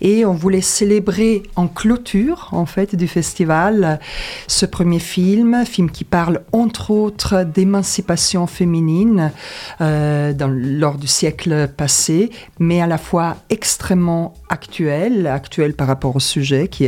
Et 0.00 0.24
on 0.24 0.32
voulait 0.32 0.60
célébrer 0.60 1.42
en 1.56 1.68
clôture, 1.68 2.48
en 2.52 2.66
fait, 2.66 2.96
du 2.96 3.06
festival, 3.06 4.00
ce 4.46 4.66
premier 4.66 4.98
film, 4.98 5.64
film 5.64 5.90
qui 5.90 6.04
parle 6.04 6.40
entre 6.52 6.90
autres 6.90 7.44
d'émancipation 7.44 8.46
féminine 8.46 9.32
euh, 9.80 10.32
lors 10.48 10.96
du 10.96 11.06
siècle 11.06 11.68
passé, 11.76 12.30
mais 12.58 12.80
à 12.80 12.86
la 12.86 12.98
fois 12.98 13.36
extrêmement 13.50 14.34
actuel, 14.48 15.26
actuel 15.26 15.74
par 15.74 15.86
rapport 15.86 16.16
au 16.16 16.20
sujet 16.20 16.68
qui 16.68 16.84
est 16.84 16.87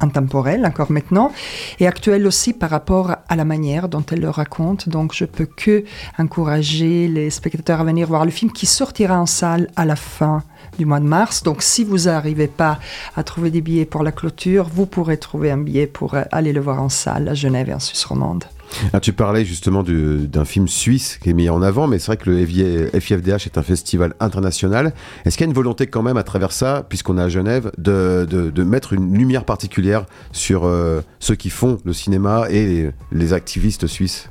intemporel 0.00 0.66
encore 0.66 0.90
maintenant 0.90 1.32
et 1.78 1.86
actuel 1.86 2.26
aussi 2.26 2.52
par 2.52 2.70
rapport 2.70 3.16
à 3.28 3.36
la 3.36 3.44
manière 3.44 3.88
dont 3.88 4.04
elle 4.10 4.20
le 4.20 4.30
raconte. 4.30 4.88
Donc 4.88 5.14
je 5.14 5.24
peux 5.24 5.46
que 5.46 5.84
encourager 6.18 7.08
les 7.08 7.30
spectateurs 7.30 7.80
à 7.80 7.84
venir 7.84 8.06
voir 8.08 8.24
le 8.24 8.30
film 8.30 8.52
qui 8.52 8.66
sortira 8.66 9.20
en 9.20 9.26
salle 9.26 9.68
à 9.76 9.84
la 9.84 9.96
fin 9.96 10.42
du 10.78 10.86
mois 10.86 11.00
de 11.00 11.06
mars. 11.06 11.42
Donc 11.42 11.62
si 11.62 11.84
vous 11.84 12.04
n'arrivez 12.04 12.48
pas 12.48 12.78
à 13.16 13.22
trouver 13.22 13.50
des 13.50 13.60
billets 13.60 13.86
pour 13.86 14.02
la 14.02 14.12
clôture, 14.12 14.68
vous 14.72 14.86
pourrez 14.86 15.18
trouver 15.18 15.50
un 15.50 15.58
billet 15.58 15.86
pour 15.86 16.14
aller 16.32 16.52
le 16.52 16.60
voir 16.60 16.82
en 16.82 16.88
salle 16.88 17.28
à 17.28 17.34
Genève 17.34 17.68
et 17.68 17.74
en 17.74 17.80
Suisse 17.80 18.04
romande. 18.04 18.44
Ah, 18.92 19.00
tu 19.00 19.12
parlais 19.12 19.44
justement 19.44 19.82
d'un 19.82 20.44
film 20.44 20.68
suisse 20.68 21.18
qui 21.22 21.30
est 21.30 21.34
mis 21.34 21.48
en 21.48 21.62
avant, 21.62 21.86
mais 21.86 21.98
c'est 21.98 22.06
vrai 22.06 22.16
que 22.16 22.30
le 22.30 23.00
FIFDH 23.00 23.46
est 23.46 23.58
un 23.58 23.62
festival 23.62 24.14
international. 24.20 24.92
Est-ce 25.24 25.36
qu'il 25.36 25.44
y 25.44 25.48
a 25.48 25.50
une 25.50 25.54
volonté 25.54 25.86
quand 25.86 26.02
même 26.02 26.16
à 26.16 26.22
travers 26.22 26.52
ça, 26.52 26.84
puisqu'on 26.88 27.18
est 27.18 27.22
à 27.22 27.28
Genève, 27.28 27.70
de, 27.78 28.26
de, 28.28 28.64
mettre 28.64 28.92
une 28.94 29.16
lumière 29.16 29.44
particulière 29.44 30.06
sur 30.32 30.64
euh, 30.64 31.00
ceux 31.20 31.34
qui 31.34 31.50
font 31.50 31.78
le 31.84 31.92
cinéma 31.92 32.46
et 32.50 32.90
les, 33.12 33.32
activistes 33.32 33.86
suisses? 33.86 34.30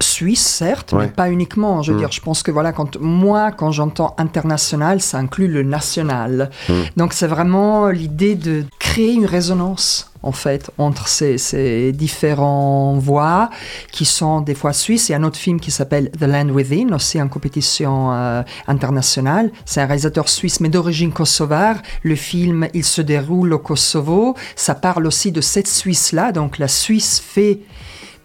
Suisse, 0.00 0.44
certes, 0.44 0.94
mais 0.94 1.08
pas 1.08 1.30
uniquement. 1.30 1.82
Je 1.82 1.92
veux 1.92 1.96
mm. 1.96 2.00
dire, 2.00 2.12
je 2.12 2.20
pense 2.20 2.42
que 2.42 2.50
voilà, 2.50 2.72
quand 2.72 2.98
moi, 3.00 3.52
quand 3.52 3.70
j'entends 3.70 4.14
international, 4.18 5.00
ça 5.00 5.18
inclut 5.18 5.48
le 5.48 5.62
national. 5.62 6.50
Mm. 6.68 6.72
Donc 6.96 7.12
c'est 7.12 7.26
vraiment 7.26 7.88
l'idée 7.88 8.34
de 8.34 8.64
créer 8.78 9.12
une 9.12 9.26
résonance 9.26 10.11
en 10.22 10.32
fait 10.32 10.70
entre 10.78 11.08
ces, 11.08 11.38
ces, 11.38 11.92
différents 11.92 12.94
voix 12.98 13.50
qui 13.90 14.04
sont 14.04 14.40
des 14.40 14.54
fois 14.54 14.72
suisses. 14.72 15.08
Il 15.08 15.12
y 15.12 15.14
a 15.14 15.18
un 15.18 15.24
autre 15.24 15.38
film 15.38 15.60
qui 15.60 15.70
s'appelle 15.70 16.10
The 16.12 16.22
Land 16.22 16.48
Within, 16.48 16.94
aussi 16.94 17.20
en 17.20 17.28
compétition 17.28 18.12
euh, 18.12 18.42
internationale. 18.66 19.50
C'est 19.64 19.80
un 19.80 19.86
réalisateur 19.86 20.28
suisse 20.28 20.60
mais 20.60 20.68
d'origine 20.68 21.12
kosovare. 21.12 21.76
Le 22.02 22.14
film, 22.14 22.68
il 22.74 22.84
se 22.84 23.02
déroule 23.02 23.52
au 23.52 23.58
Kosovo. 23.58 24.36
Ça 24.56 24.74
parle 24.74 25.06
aussi 25.06 25.32
de 25.32 25.40
cette 25.40 25.68
Suisse-là. 25.68 26.32
Donc 26.32 26.58
la 26.58 26.68
Suisse 26.68 27.20
fait 27.24 27.60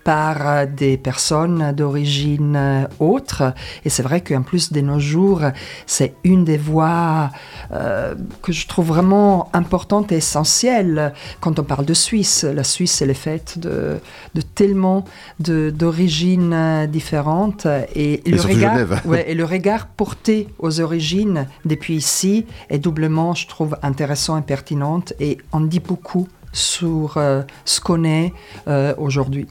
par 0.08 0.48
euh, 0.48 0.66
des 0.66 0.96
personnes 0.96 1.74
d'origine 1.74 2.56
euh, 2.56 2.88
autre. 3.02 3.54
Et 3.84 3.90
c'est 3.90 4.04
vrai 4.04 4.22
qu'en 4.22 4.42
plus 4.42 4.72
de 4.72 4.80
nos 4.80 5.00
jours, 5.00 5.42
c'est 5.86 6.14
une 6.24 6.46
des 6.46 6.58
voies 6.58 7.30
euh, 7.74 8.16
que 8.42 8.54
je 8.54 8.68
trouve 8.68 8.88
vraiment 8.88 9.50
importante 9.52 10.14
et 10.14 10.16
essentielle 10.16 11.12
quand 11.42 11.60
on 11.60 11.64
parle 11.64 11.84
de 11.84 11.94
Suisse. 11.94 12.46
La 12.46 12.64
Suisse, 12.64 13.02
elle 13.02 13.10
est 13.10 13.26
faite 13.32 13.60
de, 13.60 13.98
de 14.34 14.42
tellement 14.42 15.04
d'origines 15.40 16.88
différentes. 16.90 17.68
Et, 17.94 18.22
le 18.26 18.40
regard, 18.40 18.78
et 19.14 19.36
le 19.36 19.44
regard 19.44 19.88
porté 19.88 20.48
aux 20.60 20.80
origines 20.80 21.48
depuis 21.66 21.98
ici 21.98 22.46
est 22.70 22.80
doublement, 22.80 23.34
je 23.34 23.46
trouve, 23.46 23.76
intéressant 23.84 24.38
et 24.38 24.42
pertinente. 24.42 25.12
Et 25.20 25.38
on 25.52 25.60
dit 25.60 25.82
beaucoup 25.82 26.30
sur 26.54 27.20
ce 27.66 27.82
qu'on 27.82 28.06
est 28.06 28.32
aujourd'hui. 28.98 29.48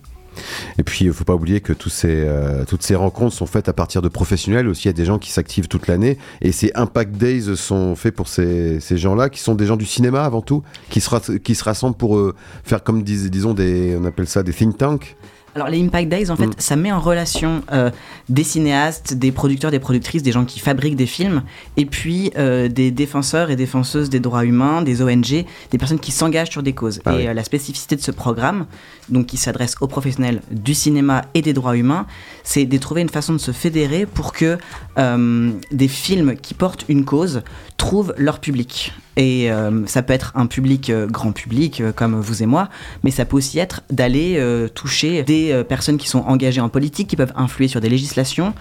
Et 0.78 0.82
puis, 0.82 1.04
il 1.04 1.08
ne 1.08 1.12
faut 1.12 1.24
pas 1.24 1.34
oublier 1.34 1.60
que 1.60 1.72
euh, 2.04 2.64
toutes 2.66 2.82
ces 2.82 2.94
rencontres 2.94 3.34
sont 3.34 3.46
faites 3.46 3.68
à 3.68 3.72
partir 3.72 4.02
de 4.02 4.08
professionnels. 4.08 4.68
Aussi, 4.68 4.84
il 4.84 4.86
y 4.86 4.90
a 4.90 4.92
des 4.92 5.04
gens 5.04 5.18
qui 5.18 5.30
s'activent 5.30 5.68
toute 5.68 5.86
l'année. 5.86 6.18
Et 6.40 6.52
ces 6.52 6.70
Impact 6.74 7.12
Days 7.16 7.56
sont 7.56 7.96
faits 7.96 8.14
pour 8.14 8.28
ces, 8.28 8.80
gens-là, 8.80 9.28
qui 9.28 9.40
sont 9.40 9.54
des 9.54 9.66
gens 9.66 9.76
du 9.76 9.86
cinéma 9.86 10.24
avant 10.24 10.42
tout, 10.42 10.62
qui 10.90 11.00
se, 11.00 11.64
rassemblent 11.64 11.96
pour 11.96 12.16
euh, 12.16 12.34
faire 12.64 12.82
comme 12.82 13.02
disons 13.02 13.54
des, 13.54 13.96
on 14.00 14.04
appelle 14.04 14.26
ça 14.26 14.42
des 14.42 14.52
think 14.52 14.78
tanks. 14.78 15.16
Alors 15.56 15.68
les 15.70 15.82
Impact 15.82 16.10
Days, 16.10 16.30
en 16.30 16.36
fait, 16.36 16.48
Mm. 16.48 16.52
ça 16.58 16.76
met 16.76 16.92
en 16.92 17.00
relation 17.00 17.62
euh, 17.72 17.90
des 18.28 18.44
cinéastes, 18.44 19.14
des 19.14 19.32
producteurs, 19.32 19.70
des 19.70 19.78
productrices, 19.78 20.22
des 20.22 20.30
gens 20.30 20.44
qui 20.44 20.60
fabriquent 20.60 20.96
des 20.96 21.06
films, 21.06 21.42
et 21.78 21.86
puis 21.86 22.30
euh, 22.36 22.68
des 22.68 22.90
défenseurs 22.90 23.50
et 23.50 23.56
défenseuses 23.56 24.10
des 24.10 24.20
droits 24.20 24.44
humains, 24.44 24.82
des 24.82 25.00
ONG, 25.00 25.46
des 25.70 25.78
personnes 25.78 25.98
qui 25.98 26.12
s'engagent 26.12 26.50
sur 26.50 26.62
des 26.62 26.74
causes. 26.74 27.00
Ah 27.06 27.14
et 27.14 27.16
oui. 27.16 27.26
euh, 27.28 27.32
la 27.32 27.42
spécificité 27.42 27.96
de 27.96 28.02
ce 28.02 28.10
programme, 28.10 28.66
donc 29.08 29.24
qui 29.24 29.38
s'adresse 29.38 29.76
aux 29.80 29.86
professionnels 29.86 30.42
du 30.50 30.74
cinéma 30.74 31.22
et 31.32 31.40
des 31.40 31.54
droits 31.54 31.74
humains, 31.78 32.06
c'est 32.44 32.66
de 32.66 32.76
trouver 32.76 33.00
une 33.00 33.08
façon 33.08 33.32
de 33.32 33.38
se 33.38 33.52
fédérer 33.52 34.04
pour 34.04 34.34
que 34.34 34.58
des 35.72 35.88
films 35.88 36.36
qui 36.36 36.52
portent 36.52 36.84
une 36.90 37.06
cause 37.06 37.42
trouvent 37.78 38.12
leur 38.18 38.40
public. 38.40 38.92
Et 39.16 39.50
euh, 39.50 39.86
ça 39.86 40.02
peut 40.02 40.12
être 40.12 40.32
un 40.34 40.46
public 40.46 40.90
euh, 40.90 41.06
grand 41.06 41.32
public, 41.32 41.80
euh, 41.80 41.92
comme 41.92 42.20
vous 42.20 42.42
et 42.42 42.46
moi, 42.46 42.68
mais 43.02 43.10
ça 43.10 43.24
peut 43.24 43.36
aussi 43.36 43.58
être 43.58 43.82
d'aller 43.90 44.16
toucher 44.74 45.22
des 45.22 45.64
personnes 45.68 45.96
qui 45.96 46.08
sont 46.08 46.20
engagées 46.20 46.60
en 46.60 46.68
politique, 46.68 47.08
qui 47.08 47.16
peuvent 47.16 47.32
influer 47.36 47.68
sur 47.68 47.80
des 47.80 47.88
législations. 47.88 48.54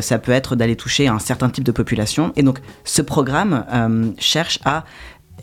Ça 0.00 0.18
peut 0.18 0.32
être 0.32 0.56
d'aller 0.56 0.76
toucher 0.76 1.08
un 1.08 1.18
certain 1.18 1.48
type 1.48 1.64
de 1.64 1.72
population. 1.72 2.32
Et 2.36 2.42
donc, 2.42 2.60
ce 2.84 3.02
programme 3.02 3.64
cherche 4.18 4.60
à 4.64 4.84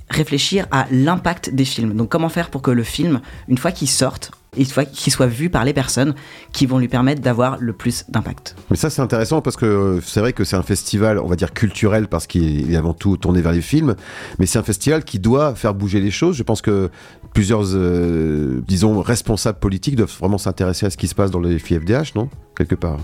réfléchir 0.09 0.67
à 0.71 0.85
l'impact 0.91 1.53
des 1.53 1.65
films. 1.65 1.95
Donc, 1.95 2.09
comment 2.09 2.29
faire 2.29 2.49
pour 2.49 2.61
que 2.61 2.71
le 2.71 2.83
film, 2.83 3.21
une 3.47 3.57
fois 3.57 3.71
qu'il 3.71 3.89
sorte, 3.89 4.31
fois 4.63 4.85
qu'il 4.85 5.11
soit 5.11 5.27
vu 5.27 5.49
par 5.49 5.65
les 5.65 5.73
personnes 5.73 6.15
qui 6.53 6.65
vont 6.65 6.77
lui 6.79 6.87
permettre 6.87 7.21
d'avoir 7.21 7.57
le 7.59 7.73
plus 7.73 8.05
d'impact. 8.07 8.55
Mais 8.71 8.77
ça, 8.77 8.89
c'est 8.89 9.01
intéressant 9.01 9.41
parce 9.41 9.57
que 9.57 9.65
euh, 9.65 9.99
c'est 10.01 10.21
vrai 10.21 10.31
que 10.31 10.45
c'est 10.45 10.55
un 10.55 10.63
festival, 10.63 11.19
on 11.19 11.27
va 11.27 11.35
dire 11.35 11.51
culturel, 11.53 12.07
parce 12.07 12.27
qu'il 12.27 12.71
est 12.71 12.77
avant 12.77 12.93
tout 12.93 13.17
tourné 13.17 13.41
vers 13.41 13.51
les 13.51 13.61
films, 13.61 13.95
mais 14.39 14.45
c'est 14.45 14.59
un 14.59 14.63
festival 14.63 15.03
qui 15.03 15.19
doit 15.19 15.53
faire 15.55 15.73
bouger 15.73 15.99
les 15.99 16.11
choses. 16.11 16.37
Je 16.37 16.43
pense 16.43 16.61
que 16.61 16.89
plusieurs, 17.33 17.63
euh, 17.73 18.61
disons, 18.67 19.01
responsables 19.01 19.59
politiques 19.59 19.97
doivent 19.97 20.15
vraiment 20.19 20.37
s'intéresser 20.37 20.85
à 20.85 20.89
ce 20.89 20.95
qui 20.97 21.07
se 21.07 21.15
passe 21.15 21.31
dans 21.31 21.41
les 21.41 21.59
FIFDH, 21.59 22.13
non? 22.15 22.29
Quelque 22.55 22.75
part. 22.75 22.99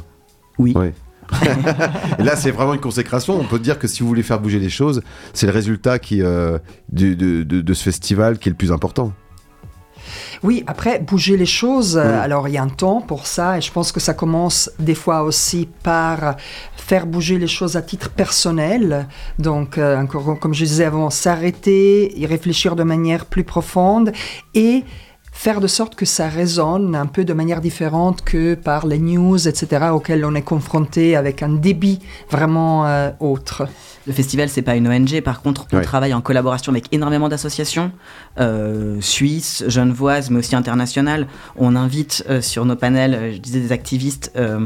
Oui. 0.58 0.72
Ouais. 0.76 0.94
Et 2.20 2.24
là, 2.24 2.36
c'est 2.36 2.52
vraiment 2.52 2.74
une 2.74 2.82
consécration. 2.82 3.40
On 3.40 3.46
peut 3.46 3.60
dire 3.60 3.80
que 3.80 3.88
si 3.88 4.02
vous 4.02 4.08
voulez 4.10 4.24
faire 4.24 4.40
bouger 4.40 4.60
les 4.60 4.70
choses, 4.70 5.02
c'est 5.34 5.46
le 5.46 5.54
résultat 5.54 5.98
qui, 6.00 6.22
euh, 6.22 6.58
du- 6.92 7.16
de, 7.16 7.44
de- 7.44 7.62
de 7.62 7.74
ce 7.74 7.84
festival 7.84 8.38
qui 8.38 8.50
est 8.50 8.52
le 8.52 8.58
plus 8.58 8.72
important. 8.72 9.14
Oui, 10.44 10.64
après, 10.68 11.00
bouger 11.00 11.38
les 11.38 11.46
choses, 11.46 11.98
euh, 11.98 12.22
alors 12.22 12.48
il 12.48 12.54
y 12.54 12.58
a 12.58 12.64
un 12.64 12.70
temps 12.70 13.02
pour 13.02 13.28
ça, 13.28 13.58
et 13.58 13.62
je 13.62 13.72
pense 13.72 13.92
que 13.92 14.00
ça 14.00 14.14
commence 14.14 14.72
des 14.80 14.96
fois 14.96 15.24
aussi 15.24 15.68
par 15.84 16.36
faire 16.76 17.06
bouger 17.06 17.38
les 17.38 17.48
choses 17.48 17.76
à 17.76 17.82
titre 17.82 18.10
personnel. 18.10 19.08
Donc, 19.40 19.78
euh, 19.78 19.98
encore 19.98 20.40
comme 20.40 20.54
je 20.54 20.66
disais 20.66 20.86
avant, 20.86 21.10
s'arrêter, 21.10 22.18
y 22.20 22.26
réfléchir 22.26 22.76
de 22.76 22.84
manière 22.84 23.26
plus 23.26 23.44
profonde, 23.44 24.12
et 24.54 24.84
faire 25.32 25.60
de 25.62 25.67
sorte 25.67 25.96
que 25.96 26.06
ça 26.06 26.28
résonne 26.28 26.96
un 26.96 27.06
peu 27.06 27.24
de 27.26 27.34
manière 27.34 27.62
différente 27.62 28.22
que 28.22 28.54
par 28.56 28.86
les 28.86 29.00
news, 29.00 29.48
etc., 29.48 29.88
auxquelles 29.91 30.24
on 30.26 30.36
est 30.36 30.41
confronté 30.41 31.15
avec 31.15 31.41
un 31.41 31.50
débit 31.50 32.00
vraiment 32.30 32.86
euh, 32.86 33.10
autre. 33.20 33.67
Le 34.08 34.13
festival, 34.13 34.50
c'est 34.50 34.63
pas 34.63 34.76
une 34.76 34.88
ONG. 34.88 35.22
Par 35.22 35.41
contre, 35.41 35.67
on 35.72 35.78
Ouais. 35.78 35.84
travaille 35.84 36.13
en 36.13 36.22
collaboration 36.22 36.72
avec 36.72 36.86
énormément 36.91 37.30
d'associations 37.30 37.91
euh, 38.39 38.98
suisses, 39.00 39.63
genevoises, 39.67 40.30
mais 40.32 40.39
aussi 40.39 40.56
internationales. 40.56 41.28
On 41.56 41.76
invite 41.76 42.24
euh, 42.30 42.41
sur 42.41 42.65
nos 42.65 42.76
panels, 42.76 43.13
euh, 43.13 43.32
je 43.32 43.38
disais, 43.38 43.60
des 43.60 43.72
activistes. 43.72 44.32
euh, 44.36 44.65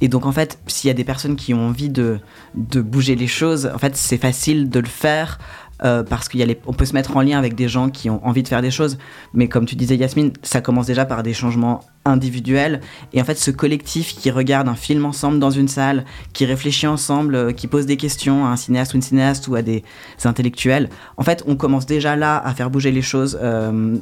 et 0.00 0.08
donc, 0.08 0.24
en 0.24 0.32
fait, 0.32 0.58
s'il 0.68 0.86
y 0.88 0.90
a 0.92 0.94
des 0.94 1.04
personnes 1.04 1.34
qui 1.36 1.52
ont 1.52 1.66
envie 1.66 1.88
de, 1.88 2.20
de 2.54 2.80
bouger 2.80 3.16
les 3.16 3.26
choses, 3.26 3.68
en 3.74 3.78
fait, 3.78 3.96
c'est 3.96 4.18
facile 4.18 4.70
de 4.70 4.78
le 4.80 4.86
faire. 4.86 5.38
Euh, 5.84 6.02
parce 6.02 6.28
qu'on 6.28 6.72
peut 6.72 6.84
se 6.84 6.94
mettre 6.94 7.16
en 7.16 7.22
lien 7.22 7.38
avec 7.38 7.54
des 7.54 7.68
gens 7.68 7.90
qui 7.90 8.08
ont 8.10 8.24
envie 8.26 8.42
de 8.42 8.48
faire 8.48 8.62
des 8.62 8.70
choses. 8.70 8.98
Mais 9.34 9.48
comme 9.48 9.66
tu 9.66 9.76
disais, 9.76 9.96
Yasmine, 9.96 10.32
ça 10.42 10.60
commence 10.60 10.86
déjà 10.86 11.04
par 11.04 11.22
des 11.22 11.34
changements 11.34 11.80
individuels. 12.04 12.80
Et 13.12 13.20
en 13.20 13.24
fait, 13.24 13.36
ce 13.36 13.50
collectif 13.50 14.14
qui 14.14 14.30
regarde 14.30 14.68
un 14.68 14.74
film 14.74 15.04
ensemble 15.04 15.38
dans 15.38 15.50
une 15.50 15.68
salle, 15.68 16.04
qui 16.32 16.44
réfléchit 16.46 16.86
ensemble, 16.86 17.34
euh, 17.34 17.52
qui 17.52 17.66
pose 17.66 17.86
des 17.86 17.96
questions 17.96 18.46
à 18.46 18.48
un 18.48 18.56
cinéaste 18.56 18.94
ou 18.94 18.96
une 18.96 19.02
cinéaste 19.02 19.48
ou 19.48 19.54
à 19.54 19.62
des 19.62 19.82
intellectuels, 20.24 20.88
en 21.16 21.22
fait, 21.22 21.42
on 21.46 21.56
commence 21.56 21.86
déjà 21.86 22.16
là 22.16 22.40
à 22.44 22.54
faire 22.54 22.70
bouger 22.70 22.90
les 22.90 23.02
choses. 23.02 23.38
euh, 23.42 23.96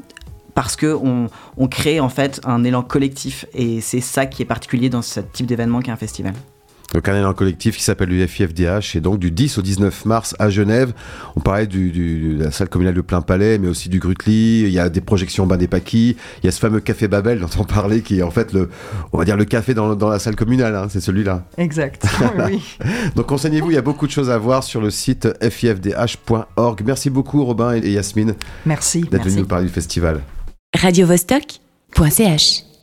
parce 0.54 0.76
que 0.76 0.94
on, 0.94 1.26
on 1.56 1.66
crée 1.66 2.00
en 2.00 2.08
fait 2.08 2.40
un 2.44 2.62
élan 2.62 2.82
collectif 2.82 3.44
et 3.54 3.80
c'est 3.80 4.00
ça 4.00 4.26
qui 4.26 4.40
est 4.42 4.46
particulier 4.46 4.88
dans 4.88 5.02
ce 5.02 5.20
type 5.20 5.46
d'événement 5.46 5.80
qu'est 5.80 5.90
un 5.90 5.96
festival. 5.96 6.34
Donc 6.94 7.08
un 7.08 7.16
élan 7.16 7.34
collectif 7.34 7.76
qui 7.76 7.82
s'appelle 7.82 8.08
le 8.08 8.26
FIFDH 8.26 8.94
et 8.96 9.00
donc 9.00 9.18
du 9.18 9.30
10 9.30 9.58
au 9.58 9.62
19 9.62 10.04
mars 10.06 10.34
à 10.38 10.48
Genève. 10.48 10.92
On 11.36 11.40
parlait 11.40 11.66
du, 11.66 11.90
du- 11.90 12.36
de 12.36 12.44
la 12.44 12.50
salle 12.50 12.68
communale 12.68 12.94
de 12.94 13.00
plein 13.02 13.20
palais, 13.20 13.58
mais 13.58 13.68
aussi 13.68 13.88
du 13.88 13.98
Grutli. 13.98 14.62
Il 14.62 14.70
y 14.70 14.78
a 14.78 14.88
des 14.88 15.00
projections 15.00 15.46
Bain 15.46 15.56
des 15.56 15.66
Paquis. 15.68 16.16
Il 16.42 16.46
y 16.46 16.48
a 16.48 16.52
ce 16.52 16.60
fameux 16.60 16.80
café 16.80 17.08
Babel 17.08 17.40
dont 17.40 17.50
on 17.58 17.64
parlait 17.64 18.00
qui 18.00 18.20
est 18.20 18.22
en 18.22 18.30
fait 18.30 18.52
le, 18.52 18.70
on 19.12 19.18
va 19.18 19.24
dire 19.24 19.36
le 19.36 19.44
café 19.44 19.74
dans, 19.74 19.94
dans 19.96 20.08
la 20.08 20.18
salle 20.18 20.36
communale. 20.36 20.74
hein, 20.76 20.86
c'est 20.88 21.00
celui-là. 21.00 21.44
Exact. 21.58 22.06
oui. 22.46 22.62
Donc 23.16 23.28
renseignez-vous, 23.28 23.72
il 23.72 23.74
y 23.74 23.78
a 23.78 23.82
beaucoup 23.82 24.06
de 24.06 24.12
choses 24.12 24.30
à 24.30 24.38
voir 24.38 24.62
sur 24.62 24.80
le 24.80 24.90
site 24.90 25.28
fifdh.org. 25.50 26.82
Merci 26.86 27.10
beaucoup 27.10 27.44
Robin 27.44 27.74
et 27.74 27.90
Yasmine 27.90 28.34
Merci. 28.66 29.00
d'être 29.02 29.24
venus 29.24 29.38
nous 29.40 29.46
parler 29.46 29.66
du 29.66 29.72
festival. 29.72 30.20
radiovostok.ch 30.80 32.73